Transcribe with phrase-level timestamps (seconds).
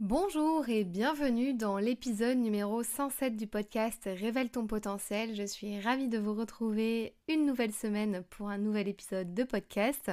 [0.00, 5.34] Bonjour et bienvenue dans l'épisode numéro 107 du podcast Révèle ton potentiel.
[5.34, 10.12] Je suis ravie de vous retrouver une nouvelle semaine pour un nouvel épisode de podcast.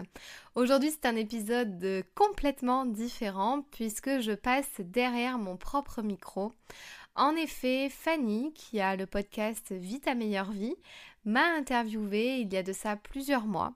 [0.56, 6.52] Aujourd'hui c'est un épisode complètement différent puisque je passe derrière mon propre micro.
[7.14, 10.76] En effet, Fanny, qui a le podcast Vie ta meilleure vie,
[11.26, 13.76] m'a interviewé il y a de ça plusieurs mois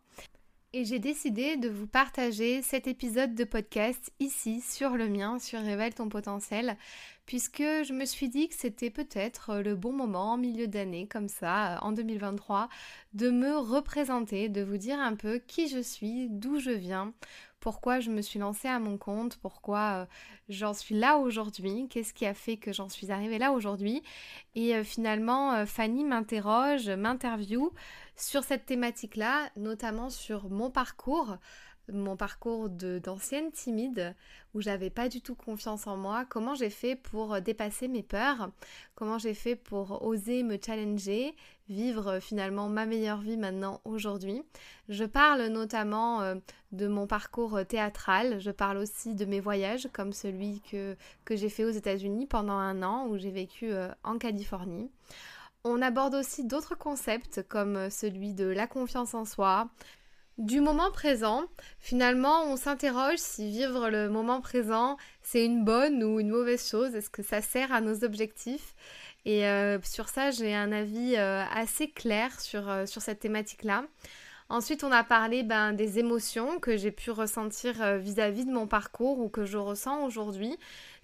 [0.73, 5.59] et j'ai décidé de vous partager cet épisode de podcast ici sur le mien, sur
[5.59, 6.77] Révèle ton potentiel,
[7.25, 11.27] puisque je me suis dit que c'était peut-être le bon moment en milieu d'année, comme
[11.27, 12.69] ça, en 2023,
[13.13, 17.13] de me représenter, de vous dire un peu qui je suis, d'où je viens,
[17.59, 20.05] pourquoi je me suis lancée à mon compte, pourquoi euh,
[20.47, 24.01] j'en suis là aujourd'hui, qu'est-ce qui a fait que j'en suis arrivée là aujourd'hui.
[24.55, 27.71] Et euh, finalement, euh, Fanny m'interroge, m'interview
[28.19, 31.37] sur cette thématique-là, notamment sur mon parcours,
[31.91, 34.15] mon parcours d'ancienne timide
[34.53, 38.51] où j'avais pas du tout confiance en moi, comment j'ai fait pour dépasser mes peurs,
[38.95, 41.35] comment j'ai fait pour oser me challenger,
[41.67, 44.43] vivre finalement ma meilleure vie maintenant aujourd'hui?
[44.87, 46.35] Je parle notamment euh,
[46.71, 50.95] de mon parcours théâtral, je parle aussi de mes voyages comme celui que,
[51.29, 54.89] j'ai fait aux États-Unis pendant un an où j'ai vécu euh, en Californie.
[55.65, 59.69] On aborde aussi d'autres concepts comme celui de la confiance en soi,
[60.37, 61.43] du moment présent.
[61.79, 66.95] Finalement, on s'interroge si vivre le moment présent, c'est une bonne ou une mauvaise chose.
[66.95, 68.73] Est-ce que ça sert à nos objectifs?
[69.25, 73.83] Et euh, sur ça, j'ai un avis euh, assez clair sur, euh, sur cette thématique-là.
[74.47, 79.19] Ensuite, on a parlé ben, des émotions que j'ai pu ressentir vis-à-vis de mon parcours
[79.19, 80.57] ou que je ressens aujourd'hui.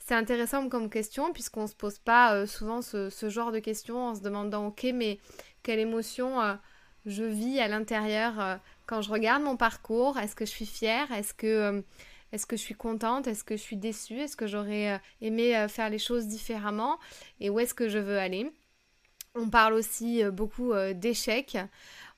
[0.06, 4.16] C'est intéressant comme question puisqu'on ne se pose pas souvent ce, genre de questions en
[4.16, 5.20] se demandant, ok, mais
[5.64, 6.38] quelle émotion
[7.06, 11.34] je vis à l'intérieur quand je regarde mon parcours, est-ce que je suis fière Est-ce
[11.34, 11.82] que, euh,
[12.48, 15.68] que je suis contente Est-ce que je suis déçue Est-ce que j'aurais euh, aimé euh,
[15.68, 17.00] faire les choses différemment
[17.40, 18.52] Et où est-ce que je veux aller?
[19.34, 21.58] On parle aussi beaucoup d'échecs.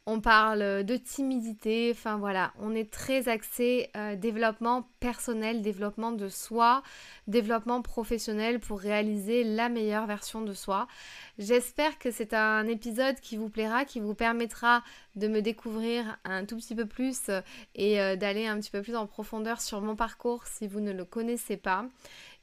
[0.09, 6.29] On parle de timidité, enfin voilà, on est très axé euh, développement personnel, développement de
[6.29, 6.81] soi,
[7.28, 10.88] développement professionnel pour réaliser la meilleure version de soi.
[11.40, 14.81] J'espère que c'est un épisode qui vous plaira, qui vous permettra
[15.18, 17.41] de me découvrir un tout petit peu plus euh,
[17.75, 20.94] et euh, d'aller un petit peu plus en profondeur sur mon parcours si vous ne
[20.94, 21.85] le connaissez pas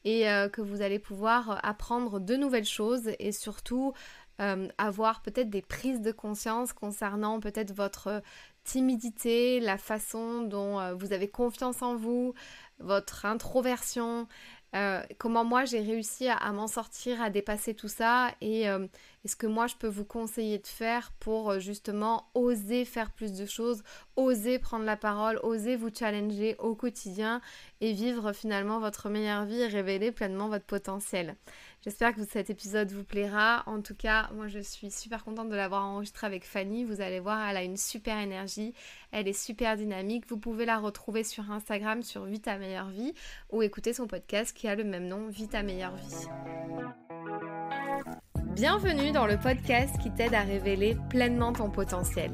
[0.06, 3.94] et que vous allez pouvoir apprendre de nouvelles choses et surtout
[4.40, 8.20] euh, avoir peut-être des prises de conscience concernant peut-être votre
[8.64, 12.34] timidité, la façon dont euh, vous avez confiance en vous,
[12.80, 14.26] votre introversion,
[14.74, 19.36] euh, comment moi j'ai réussi à, m'en sortir, à dépasser tout ça et, est ce
[19.36, 23.84] que moi je peux vous conseiller de faire pour justement oser faire plus de choses,
[24.16, 27.40] oser prendre la parole, oser vous challenger au quotidien
[27.80, 31.36] et vivre finalement votre meilleure vie et révéler pleinement votre potentiel?
[31.84, 33.62] J'espère que cet épisode vous plaira.
[33.66, 36.82] En tout cas, moi je suis super contente de l'avoir enregistré avec Fanny.
[36.82, 38.72] Vous allez voir, elle a une super énergie.
[39.12, 40.26] Elle est super dynamique.
[40.30, 43.12] Vous pouvez la retrouver sur Instagram sur Vita Meilleure Vie
[43.50, 46.26] ou écouter son podcast qui a le même nom, Vita Meilleure Vie.
[48.54, 52.30] Bienvenue dans le podcast qui t'aide à révéler pleinement ton potentiel.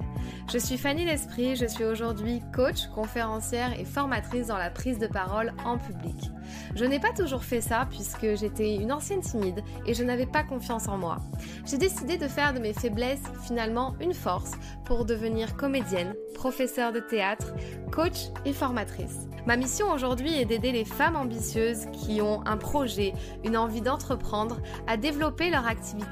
[0.53, 5.07] Je suis Fanny L'Esprit, je suis aujourd'hui coach, conférencière et formatrice dans la prise de
[5.07, 6.31] parole en public.
[6.75, 10.43] Je n'ai pas toujours fait ça puisque j'étais une ancienne timide et je n'avais pas
[10.43, 11.17] confiance en moi.
[11.65, 14.53] J'ai décidé de faire de mes faiblesses finalement une force
[14.85, 17.55] pour devenir comédienne, professeure de théâtre,
[17.91, 19.31] coach et formatrice.
[19.47, 24.61] Ma mission aujourd'hui est d'aider les femmes ambitieuses qui ont un projet, une envie d'entreprendre,
[24.87, 26.10] à développer leur activité,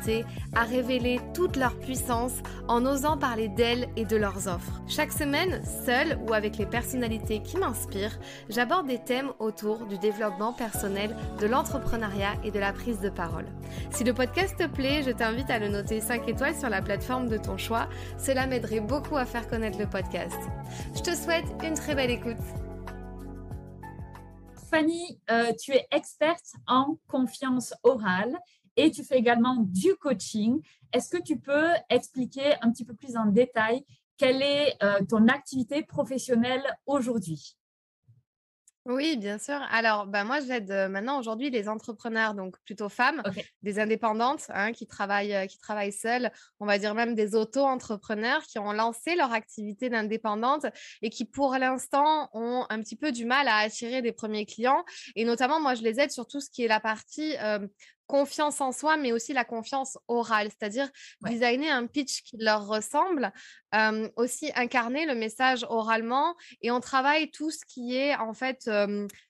[0.54, 2.32] à révéler toute leur puissance
[2.68, 4.80] en osant parler d'elles et de leurs offres.
[4.86, 10.52] Chaque semaine, seule ou avec les personnalités qui m'inspirent, j'aborde des thèmes autour du développement
[10.52, 13.46] personnel, de l'entrepreneuriat et de la prise de parole.
[13.90, 17.28] Si le podcast te plaît, je t'invite à le noter 5 étoiles sur la plateforme
[17.28, 17.88] de ton choix.
[18.18, 20.38] Cela m'aiderait beaucoup à faire connaître le podcast.
[20.94, 22.36] Je te souhaite une très belle écoute.
[24.70, 28.38] Fanny, euh, tu es experte en confiance orale
[28.78, 30.62] et tu fais également du coaching.
[30.92, 33.84] Est-ce que tu peux expliquer un petit peu plus en détail
[34.16, 37.56] quelle est euh, ton activité professionnelle aujourd'hui?
[38.88, 39.60] Oui, bien sûr.
[39.70, 43.22] Alors, bah, moi, j'aide maintenant aujourd'hui les entrepreneurs, donc plutôt femmes,
[43.62, 48.58] des indépendantes hein, qui, travaillent, qui travaillent seules, on va dire même des auto-entrepreneurs qui
[48.58, 50.64] ont lancé leur activité d'indépendante
[51.02, 54.82] et qui, pour l'instant, ont un petit peu du mal à attirer des premiers clients.
[55.16, 57.36] Et notamment, moi, je les aide sur tout ce qui est la partie
[58.08, 60.88] confiance en soi, mais aussi la confiance orale, c'est-à-dire
[61.20, 63.30] designer un pitch qui leur ressemble,
[64.16, 68.68] aussi incarner le message oralement, et on travaille tout ce qui est en fait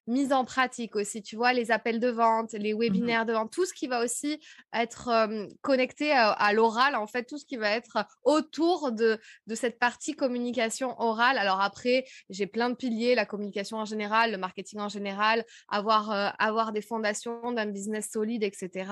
[0.09, 3.53] mise en pratique aussi, tu vois, les appels de vente, les Mmh webinaires de vente,
[3.53, 4.41] tout ce qui va aussi
[4.73, 5.29] être
[5.63, 10.15] connecté à, l'oral, en fait, tout ce qui va être autour de, de cette partie
[10.15, 11.39] communication orale.
[11.39, 16.35] Alors après, j'ai plein de piliers, la communication en général, le marketing en général, avoir,
[16.39, 18.91] avoir des fondations d'un business solide, etc.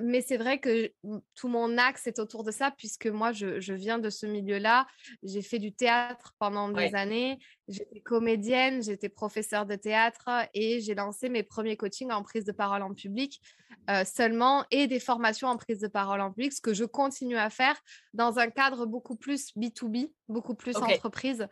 [0.00, 0.90] mais c'est vrai que
[1.34, 4.86] tout mon axe est autour de ça, puisque moi, je, je viens de ce milieu-là.
[5.22, 7.38] J'ai fait du théâtre pendant des années.
[7.66, 12.52] J'étais comédienne, j'étais professeure de théâtre et j'ai lancé mes premiers coachings en prise de
[12.52, 13.40] parole en public
[13.88, 17.38] euh, seulement et des formations en prise de parole en public, ce que je continue
[17.38, 17.76] à faire
[18.12, 21.46] dans un cadre beaucoup plus B2B, beaucoup plus entreprise.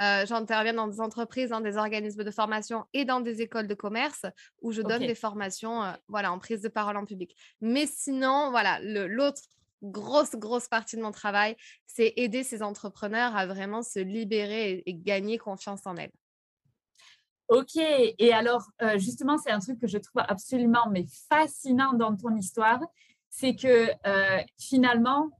[0.00, 3.74] Euh, j'interviens dans des entreprises, dans des organismes de formation et dans des écoles de
[3.74, 4.26] commerce
[4.62, 7.36] où je donne des formations euh, voilà, en prise de parole en public.
[7.60, 9.42] Mais sinon, voilà, l'autre
[9.82, 14.94] grosse, grosse partie de mon travail, c'est aider ces entrepreneurs à vraiment se libérer et,
[14.94, 16.12] gagner confiance en elles.
[17.48, 22.14] Ok, et alors euh, justement, c'est un truc que je trouve absolument mais fascinant dans
[22.14, 22.80] ton histoire,
[23.30, 25.30] c'est que euh, finalement,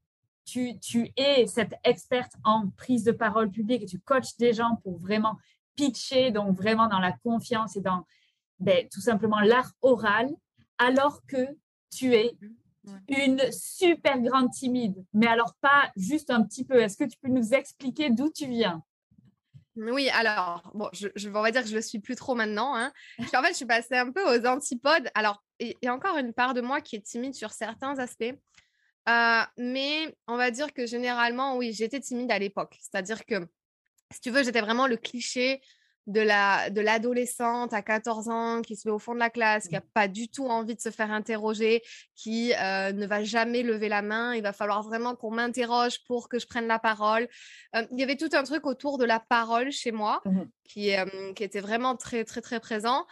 [0.47, 4.77] tu, tu, es cette experte en prise de parole publique et tu coaches des gens
[4.83, 5.37] pour vraiment
[5.77, 8.07] pitcher, donc vraiment dans la confiance et dans
[8.59, 10.31] ben, tout simplement l'art oral,
[10.79, 11.47] alors que
[11.91, 12.49] tu es mmh
[13.09, 16.81] une super grande timide, mais alors pas juste un petit peu.
[16.81, 18.83] Est-ce que tu peux nous expliquer d'où tu viens?
[19.77, 22.75] Oui, alors, bon, je, je, on va dire que je le suis plus trop maintenant.
[22.75, 22.93] Hein.
[23.21, 25.09] En fait, je suis passée un peu aux antipodes.
[25.15, 28.35] Alors, il y a encore une part de moi qui est timide sur certains aspects.
[29.09, 32.77] Euh, mais on va dire que généralement, oui, j'étais timide à l'époque.
[32.81, 33.47] C'est-à-dire que,
[34.11, 35.61] si tu veux, j'étais vraiment le cliché
[36.09, 39.69] de la de l'adolescente à 14 ans qui se met au fond de la classe,
[39.69, 39.93] qui n'a mmh.
[39.95, 41.83] pas du tout envie de se faire interroger,
[42.17, 44.35] qui euh, ne va jamais lever la main.
[44.35, 47.29] Il va falloir vraiment qu'on m'interroge pour que je prenne la parole.
[47.77, 50.95] Euh, il y avait tout un truc autour de la parole chez moi mmh qui,
[50.95, 53.07] euh, qui était vraiment très, très, très présent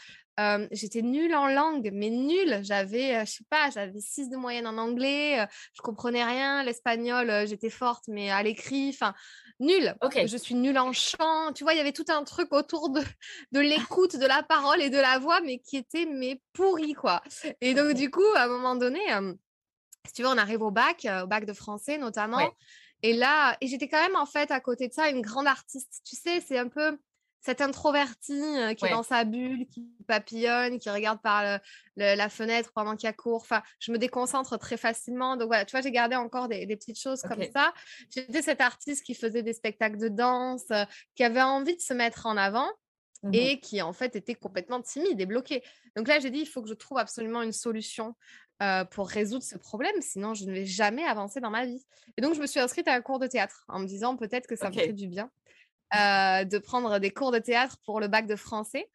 [0.71, 2.61] j'étais nulle en langue, mais nulle.
[2.63, 6.63] J'avais, je sais pas, j'avais 6 de moyenne en anglais, je comprenais rien.
[6.65, 9.15] L'espagnol, j'étais forte, mais à l'écrit, enfin,
[9.61, 9.95] nulle.
[10.27, 11.53] Je suis nulle en chant.
[11.55, 13.03] Tu vois, il y avait tout un truc autour de,
[13.53, 17.23] de l'écoute, de la parole et de la voix, mais qui était mais pourri, quoi.
[17.61, 19.01] Et donc, du coup, à un moment donné,
[20.07, 22.51] si tu veux, on arrive au bac, au bac de français notamment.
[23.03, 26.01] Et là, et j'étais quand même en fait à côté de ça une grande artiste.
[26.05, 26.99] Tu sais, c'est un peu
[27.47, 31.61] cet introverti euh, qui est dans sa bulle, qui papillonne, qui regarde par
[31.97, 33.43] la fenêtre pendant qu'il y a cours.
[33.43, 35.37] Enfin, je me déconcentre très facilement.
[35.37, 37.73] Donc voilà, tu vois, j'ai gardé encore des, petites choses comme ça.
[38.11, 40.85] J'étais cet artiste qui faisait des spectacles de danse, euh,
[41.15, 42.69] qui avait envie de se mettre en avant.
[43.23, 45.63] Mmh et qui en fait était complètement timide et bloqué.
[45.97, 48.15] Donc là, j'ai dit, il faut que je trouve absolument une solution
[48.63, 51.83] euh, pour résoudre ce problème, sinon je ne vais jamais avancer dans ma vie.
[52.19, 54.47] Et donc, je me suis inscrite à un cours de théâtre en me disant peut-être
[54.47, 55.31] que ça me ferait du bien.
[55.95, 58.91] Euh, de prendre des cours de théâtre pour le bac de français.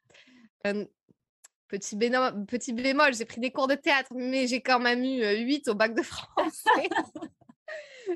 [0.63, 5.69] petit, petit bémol, j'ai pris des cours de théâtre, mais j'ai quand même eu 8
[5.69, 6.89] au bac de français.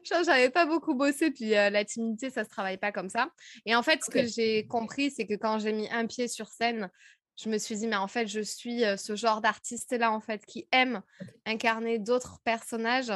[0.04, 3.30] Je n'avais pas beaucoup bossé, puis la timidité, ça ne se travaille pas comme ça.
[3.66, 6.50] Et en fait, ce que j'ai compris, c'est que quand j'ai mis un pied sur
[6.50, 6.90] scène,
[7.42, 10.68] je me suis dit, mais en fait, je suis ce genre d'artiste-là, en fait, qui
[10.74, 11.02] aime
[11.46, 13.14] incarner d'autres personnages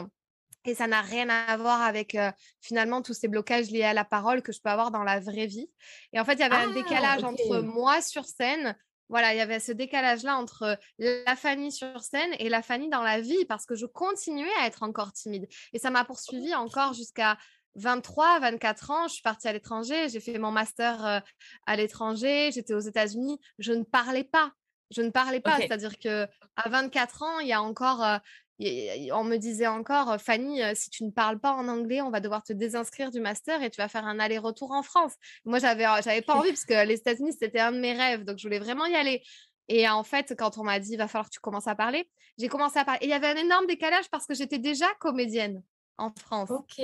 [0.66, 2.18] et ça n'a rien à voir avec
[2.62, 5.48] finalement tous ces blocages liés à la parole que je peux avoir dans la vraie
[5.48, 5.70] vie.
[6.14, 8.76] Et en fait, il y avait un ah, décalage entre moi sur scène.
[9.08, 13.02] Voilà, il y avait ce décalage-là entre la Fanny sur scène et la Fanny dans
[13.02, 15.48] la vie parce que je continuais à être encore timide.
[15.74, 17.38] Et ça m'a poursuivi encore jusqu'à
[17.76, 19.08] 23, 24 ans.
[19.08, 21.24] Je suis partie à l'étranger, j'ai fait mon master
[21.66, 23.40] à l'étranger, j'étais aux États-Unis.
[23.58, 24.52] Je ne parlais pas.
[24.92, 28.20] Je ne parlais pas, c'est-à-dire que à 24 ans, il y a encore,
[28.60, 32.44] on me disait encore, Fanny, si tu ne parles pas en anglais, on va devoir
[32.44, 35.14] te désinscrire du master et tu vas faire un aller-retour en France.
[35.46, 38.38] Moi, j'avais, j'avais pas envie parce que les États-Unis, c'était un de mes rêves, donc
[38.38, 39.24] je voulais vraiment y aller.
[39.70, 42.10] Et en fait, quand on m'a dit, il va falloir que tu commences à parler,
[42.38, 43.00] j'ai commencé à parler.
[43.02, 45.64] Et il y avait un énorme décalage parce que j'étais déjà comédienne
[45.98, 46.50] en France.
[46.50, 46.82] Ok.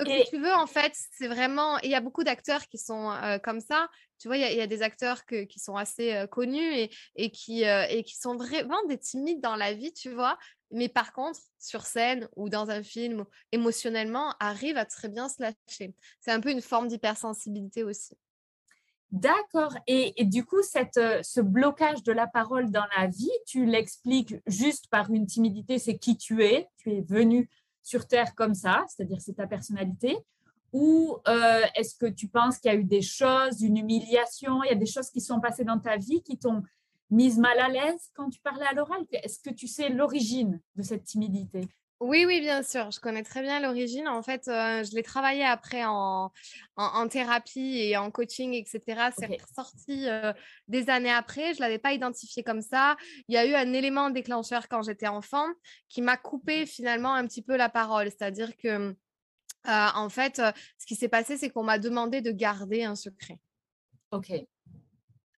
[0.00, 1.78] Donc, si tu veux, en fait, c'est vraiment.
[1.80, 3.14] Il y a beaucoup d'acteurs qui sont
[3.44, 3.88] comme ça.
[4.18, 8.02] Tu vois, il y, a, des acteurs qui sont assez connus et, et qui, et
[8.02, 10.38] qui sont vraiment des timides dans la vie, tu vois.
[10.70, 15.42] Mais par contre, sur scène ou dans un film, émotionnellement, arrivent à très bien se
[15.42, 15.94] lâcher.
[16.20, 18.16] C'est un peu une forme d'hypersensibilité aussi.
[19.10, 19.74] D'accord.
[19.88, 24.86] Et, du coup, cette, ce blocage de la parole dans la vie, tu l'expliques juste
[24.88, 26.68] par une timidité, c'est qui tu es.
[26.76, 27.50] Tu es venu
[27.82, 30.16] sur Terre comme ça, c'est-à-dire c'est ta personnalité
[30.72, 34.68] Ou euh, est-ce que tu penses qu'il y a eu des choses, une humiliation, il
[34.68, 36.62] y a des choses qui sont passées dans ta vie qui t'ont
[37.10, 39.04] mise mal à l'aise quand tu parlais à l'oral?
[39.12, 41.68] Est-ce que tu sais l'origine de cette timidité?
[42.00, 42.90] Oui, oui, bien sûr.
[42.90, 44.08] Je connais très bien l'origine.
[44.08, 46.32] En fait, euh, je l'ai travaillé après en,
[46.76, 49.10] en, thérapie et en coaching, etc.
[49.18, 50.32] C'est ressorti euh,
[50.66, 51.52] des années après.
[51.52, 52.96] Je ne l'avais pas identifié comme ça.
[53.28, 55.46] Il y a eu un élément déclencheur quand j'étais enfant
[55.90, 58.06] qui m'a coupé finalement un petit peu la parole.
[58.06, 58.94] C'est-à-dire que, euh,
[59.94, 60.40] en fait,
[60.78, 63.38] ce qui s'est passé, c'est qu'on m'a demandé de garder un secret.
[64.12, 64.32] OK.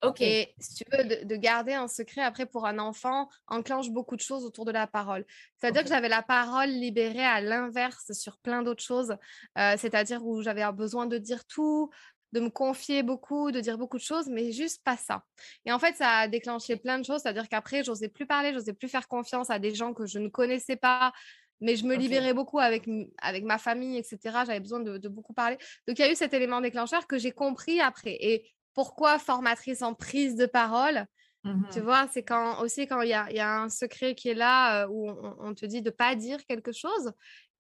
[0.03, 0.21] OK.
[0.21, 4.21] Et si tu veux, de, garder un secret après pour un enfant enclenche beaucoup de
[4.21, 5.25] choses autour de la parole.
[5.57, 9.15] C'est-à-dire que j'avais la parole libérée à l'inverse sur plein d'autres choses.
[9.57, 11.91] Euh, c'est-à-dire où j'avais besoin de dire tout,
[12.31, 15.23] de me confier beaucoup, de dire beaucoup de choses, mais juste pas ça.
[15.65, 17.21] Et en fait, ça a déclenché plein de choses.
[17.21, 20.29] C'est-à-dire qu'après, j'osais plus parler, j'osais plus faire confiance à des gens que je ne
[20.29, 21.11] connaissais pas,
[21.59, 22.89] mais je me libérais beaucoup avec,
[23.21, 24.17] avec ma famille, etc.
[24.47, 25.57] J'avais besoin de, de, beaucoup parler.
[25.87, 28.17] Donc, il y a eu cet élément déclencheur que j'ai compris après.
[28.19, 31.05] Et pourquoi formatrice en prise de parole
[31.43, 34.87] mmh Tu vois, c'est quand aussi quand il y a, un secret qui est là
[34.87, 35.09] où
[35.39, 37.11] on, te dit de pas dire quelque chose.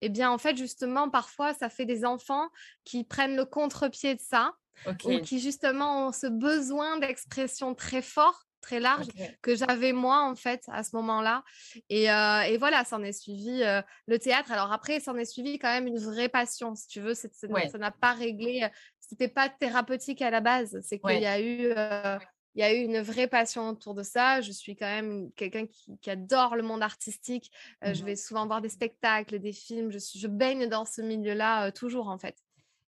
[0.01, 2.49] Eh bien, en fait, justement, parfois, ça fait des enfants
[2.85, 4.53] qui prennent le contre-pied de ça
[5.05, 9.07] ou qui justement ont ce besoin d'expression très fort très large
[9.41, 11.43] que j'avais moi en fait à ce moment-là
[11.89, 13.63] et, et voilà s'en est suivi
[14.07, 14.51] le théâtre.
[14.51, 17.27] Alors après s'en est suivi quand même une vraie passion si tu veux ça
[17.77, 18.67] n'a pas réglé
[19.11, 20.79] c'était pas thérapeutique à la base.
[20.83, 22.17] C'est qu'il y a eu euh,
[22.55, 24.39] il y a eu une vraie passion autour de ça.
[24.39, 27.51] Je suis quand même quelqu'un qui, adore le monde artistique.
[27.83, 29.91] Euh, je mmh vais souvent voir des spectacles, des films.
[29.91, 32.37] Je, je baigne dans ce milieu-là euh, toujours, en fait.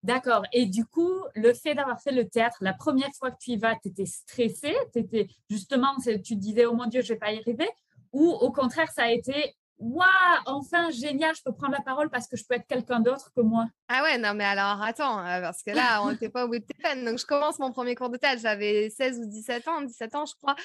[0.01, 0.43] D'accord.
[0.53, 3.57] Et du coup, le fait d'avoir fait le théâtre, la première fois que tu y
[3.57, 4.75] vas, tu étais stressée?
[4.95, 7.67] Étais justement, tu te disais, oh mon Dieu, je vais pas y arriver
[8.13, 10.07] Ou au contraire, ça a été Waouh,
[10.45, 13.41] enfin génial, je peux prendre la parole parce que je peux être quelqu'un d'autre que
[13.41, 13.65] moi.
[13.89, 16.59] Ah ouais, non, mais alors attends, euh, parce que là, on n'était pas au bout
[16.59, 17.03] de tes peines.
[17.03, 20.25] Donc, je commence mon premier cours de théâtre, j'avais 16 ou 17 ans, 17 ans,
[20.25, 20.55] je crois.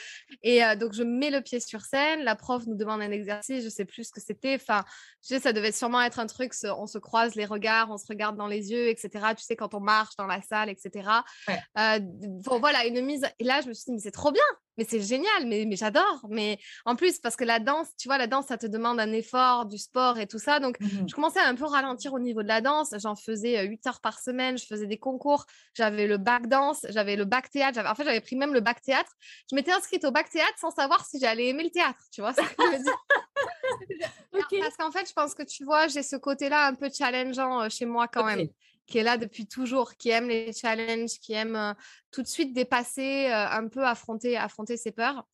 [0.43, 2.23] Et euh, donc, je mets le pied sur scène.
[2.23, 4.55] La prof nous demande un exercice, je sais plus ce que c'était.
[4.55, 4.85] Enfin,
[5.23, 8.07] je sais, ça devait sûrement être un truc, on se croise les regards, on se
[8.07, 9.11] regarde dans les yeux, etc.
[9.37, 11.09] Tu sais, quand on marche dans la salle, etc.
[11.49, 13.27] Euh, bon, voilà, une mise.
[13.39, 14.43] Et là, je me suis dit, mais c'est trop bien
[14.79, 16.25] mais c'est génial, mais, mais j'adore.
[16.31, 19.13] Mais en plus, parce que la danse, tu vois, la danse, ça te demande un
[19.13, 20.61] effort, du sport et tout ça.
[20.61, 22.95] Donc, mmh je commençais à un peu ralentir au niveau de la danse.
[22.99, 25.47] J'en faisais 8 heures par semaine, je faisais des concours.
[25.75, 27.81] J'avais le bac danse, j'avais le bac théâtre.
[27.85, 29.11] En fait, j'avais pris même le bac théâtre.
[29.51, 32.33] Je m'étais inscrite au bac théâtre sans savoir si j'allais aimer le théâtre, tu vois.
[34.61, 37.85] Parce qu'en fait, je pense que tu vois, j'ai ce côté-là un peu challengeant chez
[37.85, 38.49] moi quand même
[38.89, 41.75] qui est là depuis toujours, qui aime les challenges, qui aime
[42.11, 45.29] tout de suite dépasser, un peu affronter, affronter ses peurs.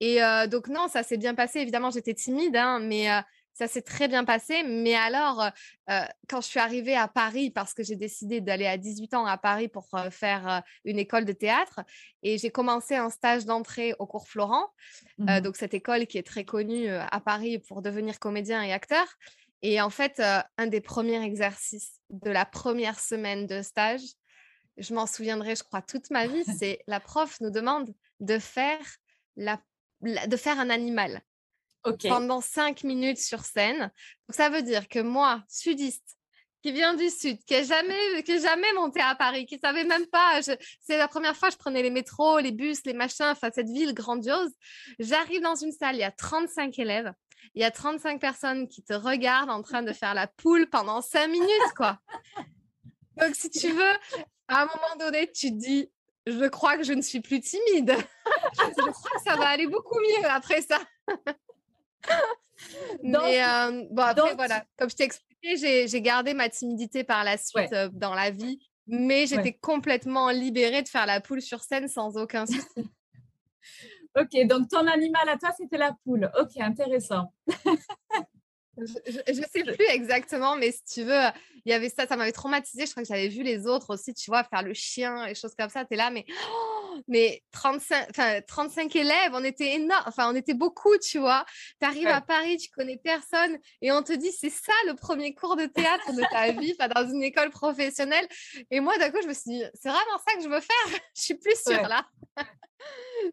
[0.00, 1.60] Et donc non, ça s'est bien passé.
[1.60, 3.08] Évidemment, j'étais timide, hein, mais
[3.54, 4.62] ça s'est très bien passé.
[4.62, 5.50] Mais alors,
[6.28, 9.38] quand je suis arrivée à Paris, parce que j'ai décidé d'aller à 18 ans à
[9.38, 11.80] Paris pour faire une école de théâtre,
[12.22, 14.68] et j'ai commencé un stage d'entrée au cours Florent,
[15.16, 19.06] mmh donc cette école qui est très connue à Paris pour devenir comédien et acteur.
[19.62, 20.22] Et en fait,
[20.56, 24.02] un des premiers exercices de la première semaine de stage,
[24.76, 28.80] je m'en souviendrai, je crois, toute ma vie, c'est la prof nous demande de faire,
[29.36, 29.60] la,
[30.02, 31.22] de faire un animal
[32.02, 33.90] pendant cinq minutes sur scène.
[34.28, 36.18] Donc, ça veut dire que moi, sudiste,
[36.62, 40.06] qui vient du sud, qui n'a jamais, qui jamais monté à Paris, qui savait même
[40.06, 40.40] pas.
[40.42, 43.68] C'est la première fois que je prenais les métros, les bus, les machins, enfin cette
[43.68, 44.50] ville grandiose.
[44.98, 47.12] J'arrive dans une salle, il y a 35 élèves
[47.54, 51.00] il y a 35 personnes qui te regardent en train de faire la poule pendant
[51.00, 51.98] 5 minutes, quoi.
[53.16, 53.94] Donc, si tu veux,
[54.48, 55.90] à un moment donné, tu te dis,
[56.26, 57.94] je crois que je ne suis plus timide.
[58.54, 60.78] je crois que ça va aller beaucoup mieux après ça.
[63.02, 67.36] Mais euh, bon, après, voilà, comme je t'ai expliqué, j'ai gardé ma timidité par la
[67.36, 71.88] suite euh, dans la vie, mais j'étais complètement libérée de faire la poule sur scène
[71.88, 72.90] sans aucun souci.
[74.20, 76.30] Ok, donc ton animal à toi, c'était la poule.
[76.40, 77.32] Ok, intéressant.
[78.86, 81.24] je ne sais plus exactement, mais si tu veux,
[81.64, 82.86] il y avait ça, ça m'avait traumatisé.
[82.86, 85.54] Je crois que j'avais vu les autres aussi, tu vois, faire le chien et choses
[85.58, 85.84] comme ça.
[85.84, 90.54] Tu es là, mais, oh, mais 35, 35 élèves, on était énorme, enfin, on était
[90.54, 91.44] beaucoup, tu vois.
[91.80, 95.34] Tu arrives à Paris, tu connais personne et on te dit, c'est ça le premier
[95.34, 98.26] cours de théâtre de ta vie, dans une école professionnelle.
[98.70, 101.00] Et moi, d'un coup, je me suis dit, c'est vraiment ça que je veux faire?
[101.14, 102.06] je suis plus sûre là.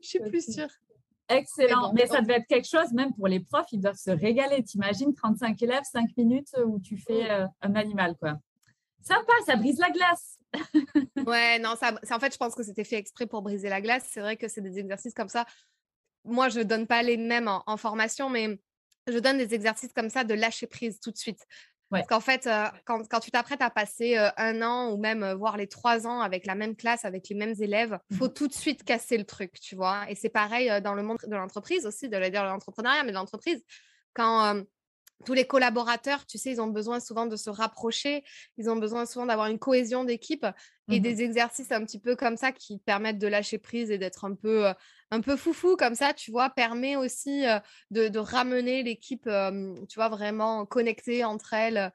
[0.02, 0.70] je suis plus sûre.
[1.30, 1.92] Excellent.
[1.94, 4.64] Mais, ça devait être quelque chose, même pour les profs, ils doivent se régaler.
[4.64, 8.34] T'imagines 35 élèves, 5 minutes euh, où tu fais euh, un animal, quoi.
[9.02, 10.40] Sympa, ça brise la glace.
[11.28, 14.08] ouais, non, ça, en fait, je pense que c'était fait exprès pour briser la glace.
[14.10, 15.46] C'est vrai que c'est des exercices comme ça.
[16.24, 18.60] Moi, je ne donne pas les mêmes en, formation, mais
[19.08, 21.46] je donne des exercices comme ça de lâcher prise tout de suite.
[21.92, 25.24] Parce qu'en fait, euh, quand, quand, tu t'apprêtes à passer euh, un an ou même
[25.24, 28.28] euh, voir les trois ans avec la même classe, avec les mêmes élèves, il faut
[28.28, 30.10] mmh tout de suite casser le truc, tu vois?
[30.10, 33.64] Et c'est pareil dans le monde de l'entreprise aussi, de, de l'entrepreneuriat, mais de l'entreprise.
[34.14, 34.62] Quand
[35.24, 38.24] tous les collaborateurs, tu sais, ils ont besoin souvent de se rapprocher,
[38.58, 40.46] ils ont besoin souvent d'avoir une cohésion d'équipe
[40.90, 43.98] et mmh des exercices un petit peu comme ça qui permettent de lâcher prise et
[43.98, 44.68] d'être un peu,
[45.10, 47.44] un peu foufou comme ça, tu vois, permet aussi
[47.92, 51.92] de, ramener l'équipe, tu vois, vraiment connectée entre elles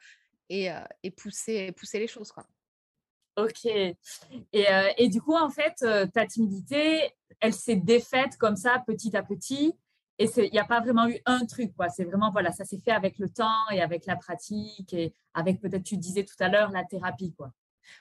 [0.48, 0.70] et,
[1.02, 2.46] et, pousser, pousser les choses, quoi.
[3.36, 3.64] Ok.
[3.64, 3.96] Et,
[4.52, 5.74] et, du coup, en fait,
[6.12, 9.74] ta timidité, elle s'est défaite comme ça, petit à petit?
[10.20, 11.88] Et il n'y a pas vraiment eu un truc, quoi.
[11.88, 15.62] C'est vraiment, voilà, ça s'est fait avec le temps et avec la pratique et avec
[15.62, 17.52] peut-être, tu disais tout à l'heure, la thérapie, quoi.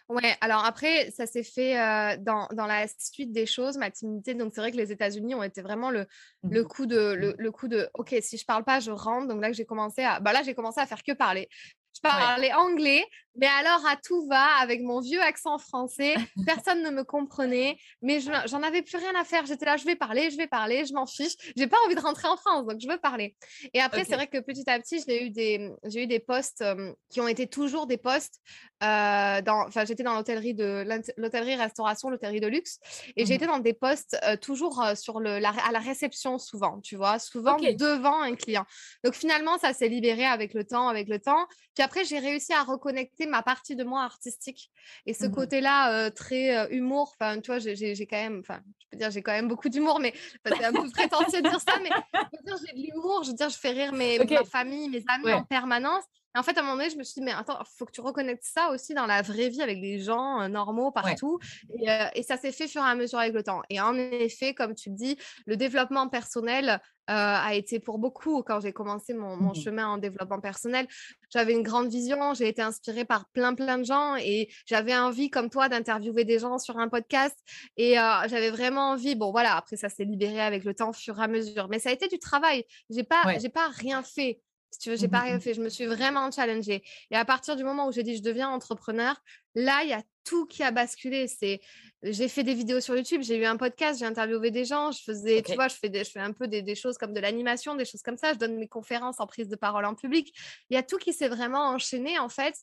[0.10, 4.34] Ouais, alors après, ça s'est fait euh, dans, dans, la suite des choses, ma timidité.
[4.34, 6.06] Donc, c'est vrai que les États-Unis ont été vraiment le,
[6.44, 9.28] le, mmh coup de, le, le, coup de OK, si je parle pas, je rentre.
[9.28, 11.48] Donc là, j'ai commencé à, bah là, j'ai commencé à faire que parler.
[11.96, 13.06] Je parlais anglais,
[13.36, 16.16] mais alors à tout va avec mon vieux accent français.
[16.46, 19.46] Personne ne me comprenait, mais j'en avais plus rien à faire.
[19.46, 21.34] J'étais là, je vais parler, je vais parler, je m'en fiche.
[21.58, 23.36] J'ai pas envie de rentrer en France, donc je veux parler.
[23.74, 26.64] Et après, c'est vrai que petit à petit, j'ai eu des, j'ai eu des postes
[27.10, 28.42] qui ont été toujours des postes.
[28.82, 30.86] Euh, dans, j'étais dans l'hôtellerie de
[31.18, 32.80] l'hôtellerie restauration, l'hôtellerie de luxe,
[33.18, 35.80] et j'ai mmh été dans des postes euh, toujours euh, sur le, la, à la
[35.80, 38.66] réception souvent, tu vois, souvent devant un client.
[39.04, 41.46] Donc finalement, ça s'est libéré avec le temps, avec le temps.
[41.80, 44.70] Puis après, j'ai réussi à reconnecter ma partie de moi artistique
[45.06, 47.16] et ce mmh côté-là très humour.
[47.18, 50.02] Enfin, tu vois, j'ai quand même, enfin, je peux dire, j'ai quand même beaucoup d'humour,
[50.02, 50.14] mais
[50.46, 51.90] c'est un peu prétentieux de dire ça, mais
[52.34, 53.24] j'ai de l'humour.
[53.24, 56.04] Je veux dire, je fais rire mes, ma famille, mes amis en permanence.
[56.36, 57.92] En fait, à un moment donné, je me suis dit, mais attends, il faut que
[57.92, 61.40] tu reconnectes ça aussi dans la vraie vie avec des gens normaux partout.
[61.80, 63.62] Et, et, ça s'est fait fur et à mesure avec le temps.
[63.70, 65.18] Et en effet, comme tu dis,
[65.48, 69.88] le développement personnel, euh, a été pour beaucoup quand j'ai commencé mon, mon, mmh chemin
[69.88, 70.88] en développement personnel.
[71.32, 75.32] J'avais une grande vision, j'ai été inspirée par plein, plein de gens et j'avais envie,
[75.32, 77.36] comme toi, d'interviewer des gens sur un podcast.
[77.78, 80.94] Et euh, j'avais vraiment envie, bon voilà, après ça s'est libéré avec le temps, au
[80.94, 81.68] fur et à mesure.
[81.68, 82.64] Mais ça a été du travail.
[82.92, 84.40] J'ai pas, j'ai pas rien fait.
[84.72, 85.54] Si tu veux, j'ai mmh pas rien fait.
[85.54, 86.84] Je me suis vraiment challengée.
[87.12, 89.22] Et à partir du moment où j'ai dit je deviens entrepreneur,
[89.56, 91.28] là, il y a tout qui a basculé.
[91.28, 91.60] C'est,
[92.04, 95.02] j'ai fait des vidéos sur YouTube, j'ai eu un podcast, j'ai interviewé des gens, je
[95.02, 97.86] faisais, tu vois, je fais, je fais un peu des, choses comme de l'animation, des
[97.86, 98.34] choses comme ça.
[98.34, 100.34] Je donne mes conférences en prise de parole en public.
[100.70, 102.56] Il y a tout qui s'est vraiment enchaîné en fait.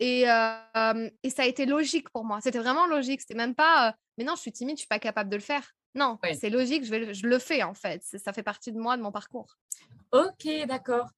[0.00, 2.40] Et, euh, et ça a été logique pour moi.
[2.42, 3.20] C'était vraiment logique.
[3.20, 5.42] C'était même pas, euh, mais non, je suis timide, je suis pas capable de le
[5.42, 5.74] faire.
[5.94, 8.02] Non, c'est logique, je, vais, je le fais en fait.
[8.02, 9.56] Ça fait partie de moi, de mon parcours.
[10.12, 11.08] Ok, d'accord.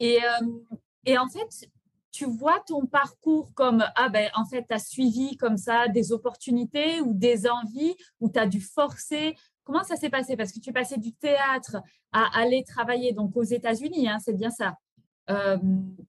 [0.00, 0.18] Et,
[1.06, 1.68] et en fait,
[2.10, 6.12] tu vois ton parcours comme, ah ben, en fait, tu as suivi comme ça des
[6.12, 9.34] opportunités ou des envies, ou tu as dû forcer?
[9.64, 10.36] Comment ça s'est passé?
[10.36, 11.78] Parce que tu passais du théâtre
[12.12, 14.76] à aller travailler donc aux États-Unis, hein, c'est bien ça.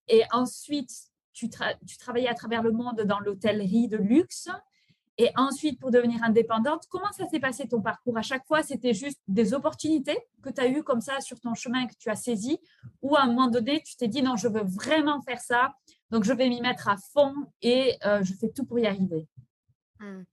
[0.08, 0.92] et ensuite,
[1.34, 1.50] tu,
[1.88, 4.50] tu travaillais à travers le monde dans l'hôtellerie de luxe.
[5.18, 8.18] Et ensuite, pour devenir indépendante, comment ça s'est passé ton parcours?
[8.18, 11.54] À chaque fois, c'était juste des opportunités que tu as eues comme ça sur ton
[11.54, 12.60] chemin que tu as saisi?
[13.02, 15.74] Ou à un moment donné, tu t'es dit non, je veux vraiment faire ça,
[16.12, 19.28] donc je vais m'y mettre à fond et euh, je fais tout pour y arriver?
[20.00, 20.24] Mmh.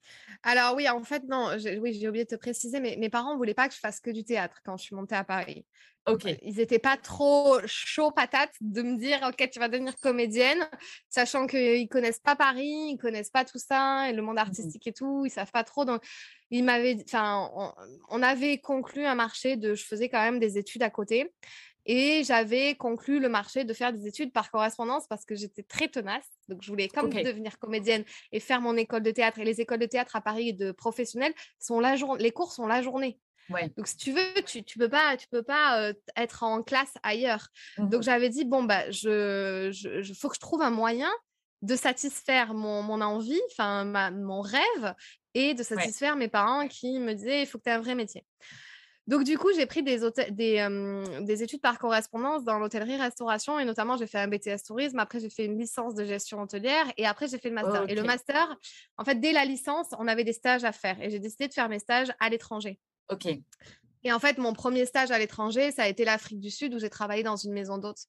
[0.42, 3.36] Alors oui, en fait, non, oui, j'ai oublié de te préciser, mais mes parents ne
[3.36, 5.64] voulaient pas que je fasse que du théâtre quand je suis montée à Paris.
[6.08, 6.24] Ok.
[6.42, 10.68] Ils n'étaient pas trop chauds patates de me dire ok tu vas devenir comédienne,
[11.08, 14.86] sachant qu'ils connaissent pas Paris, ils connaissent pas tout ça et le monde mmh artistique
[14.88, 15.84] et tout, ils savent pas trop.
[15.84, 16.02] Donc
[16.50, 17.48] ils m'avaient, enfin
[18.10, 21.32] on, avait conclu un marché de, je faisais quand même des études à côté
[21.86, 25.88] et j'avais conclu le marché de faire des études par correspondance parce que j'étais très
[25.88, 26.26] tenace.
[26.48, 29.38] Donc, je voulais comme devenir comédienne et faire mon école de théâtre.
[29.40, 32.22] Et les écoles de théâtre à Paris de professionnels sont la journée.
[32.22, 33.18] Les cours sont la journée.
[33.76, 37.48] Donc, si tu veux, tu, tu peux pas, tu peux pas être en classe ailleurs.
[37.76, 41.10] Mmh Donc, j'avais dit, bon, bah, je, je, faut que je trouve un moyen
[41.60, 44.94] de satisfaire mon, mon envie, enfin, mon rêve
[45.34, 47.94] et de satisfaire mes parents qui me disaient, il faut que tu aies un vrai
[47.94, 48.24] métier.
[49.08, 49.98] Donc, du coup, j'ai pris des,
[50.30, 54.98] des, études par correspondance dans l'hôtellerie-restauration et notamment, j'ai fait un BTS tourisme.
[55.00, 57.84] Après, j'ai fait une licence de gestion hôtelière et après, j'ai fait le master.
[57.88, 58.56] Et le master,
[58.98, 61.52] en fait, dès la licence, on avait des stages à faire et j'ai décidé de
[61.52, 62.78] faire mes stages à l'étranger.
[63.10, 63.26] OK.
[64.04, 66.78] Et en fait, mon premier stage à l'étranger, ça a été l'Afrique du Sud où
[66.78, 68.06] j'ai travaillé dans une maison d'hôtes.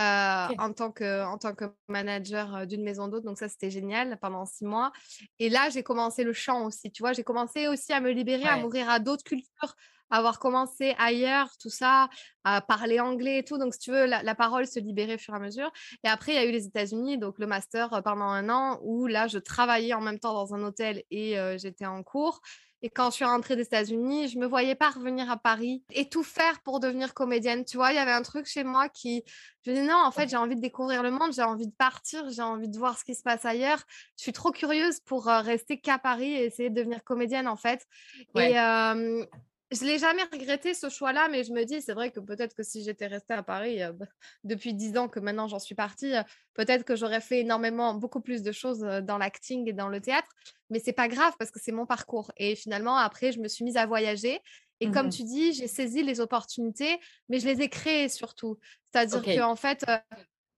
[0.00, 3.24] Euh, en, tant que, en tant que manager d'une maison d'hôtes.
[3.24, 4.90] Donc ça, c'était génial pendant six mois.
[5.38, 6.90] Et là, j'ai commencé le chant aussi.
[6.90, 9.76] Tu vois, j'ai commencé aussi à me libérer, à m'ouvrir à d'autres cultures,
[10.10, 12.08] avoir commencé ailleurs, tout ça,
[12.44, 13.58] à parler anglais et tout.
[13.58, 15.70] Donc, si tu veux, la, parole se libérait au fur et à mesure.
[16.04, 18.78] Et après, il y a eu les États-Unis, donc le master euh, pendant un an,
[18.82, 22.40] où là, je travaillais en même temps dans un hôtel et euh, j'étais en cours.
[22.84, 26.06] Et quand je suis rentrée des États-Unis, je me voyais pas revenir à Paris et
[26.10, 27.64] tout faire pour devenir comédienne.
[27.64, 29.24] Tu vois, il y avait un truc chez moi qui,
[29.64, 31.72] je me dis non, en fait, j'ai envie de découvrir le monde, j'ai envie de
[31.72, 33.82] partir, j'ai envie de voir ce qui se passe ailleurs.
[34.18, 37.56] Je suis trop curieuse pour euh, rester qu'à Paris et essayer de devenir comédienne, en
[37.56, 37.86] fait.
[38.36, 38.54] Et,
[39.74, 42.62] je l'ai jamais regretté ce choix-là, mais je me dis, c'est vrai que peut-être que
[42.62, 43.92] si j'étais restée à Paris euh,
[44.44, 46.22] depuis dix ans que maintenant j'en suis partie, euh,
[46.54, 50.00] peut-être que j'aurais fait énormément, beaucoup plus de choses euh, dans l'acting et dans le
[50.00, 50.30] théâtre.
[50.70, 52.32] Mais c'est pas grave parce que c'est mon parcours.
[52.36, 54.40] Et finalement, après, je me suis mise à voyager.
[54.80, 55.10] Et comme Mhm.
[55.10, 58.58] tu dis, j'ai saisi les opportunités, mais je les ai créées surtout.
[58.92, 59.84] C'est-à-dire qu'en fait,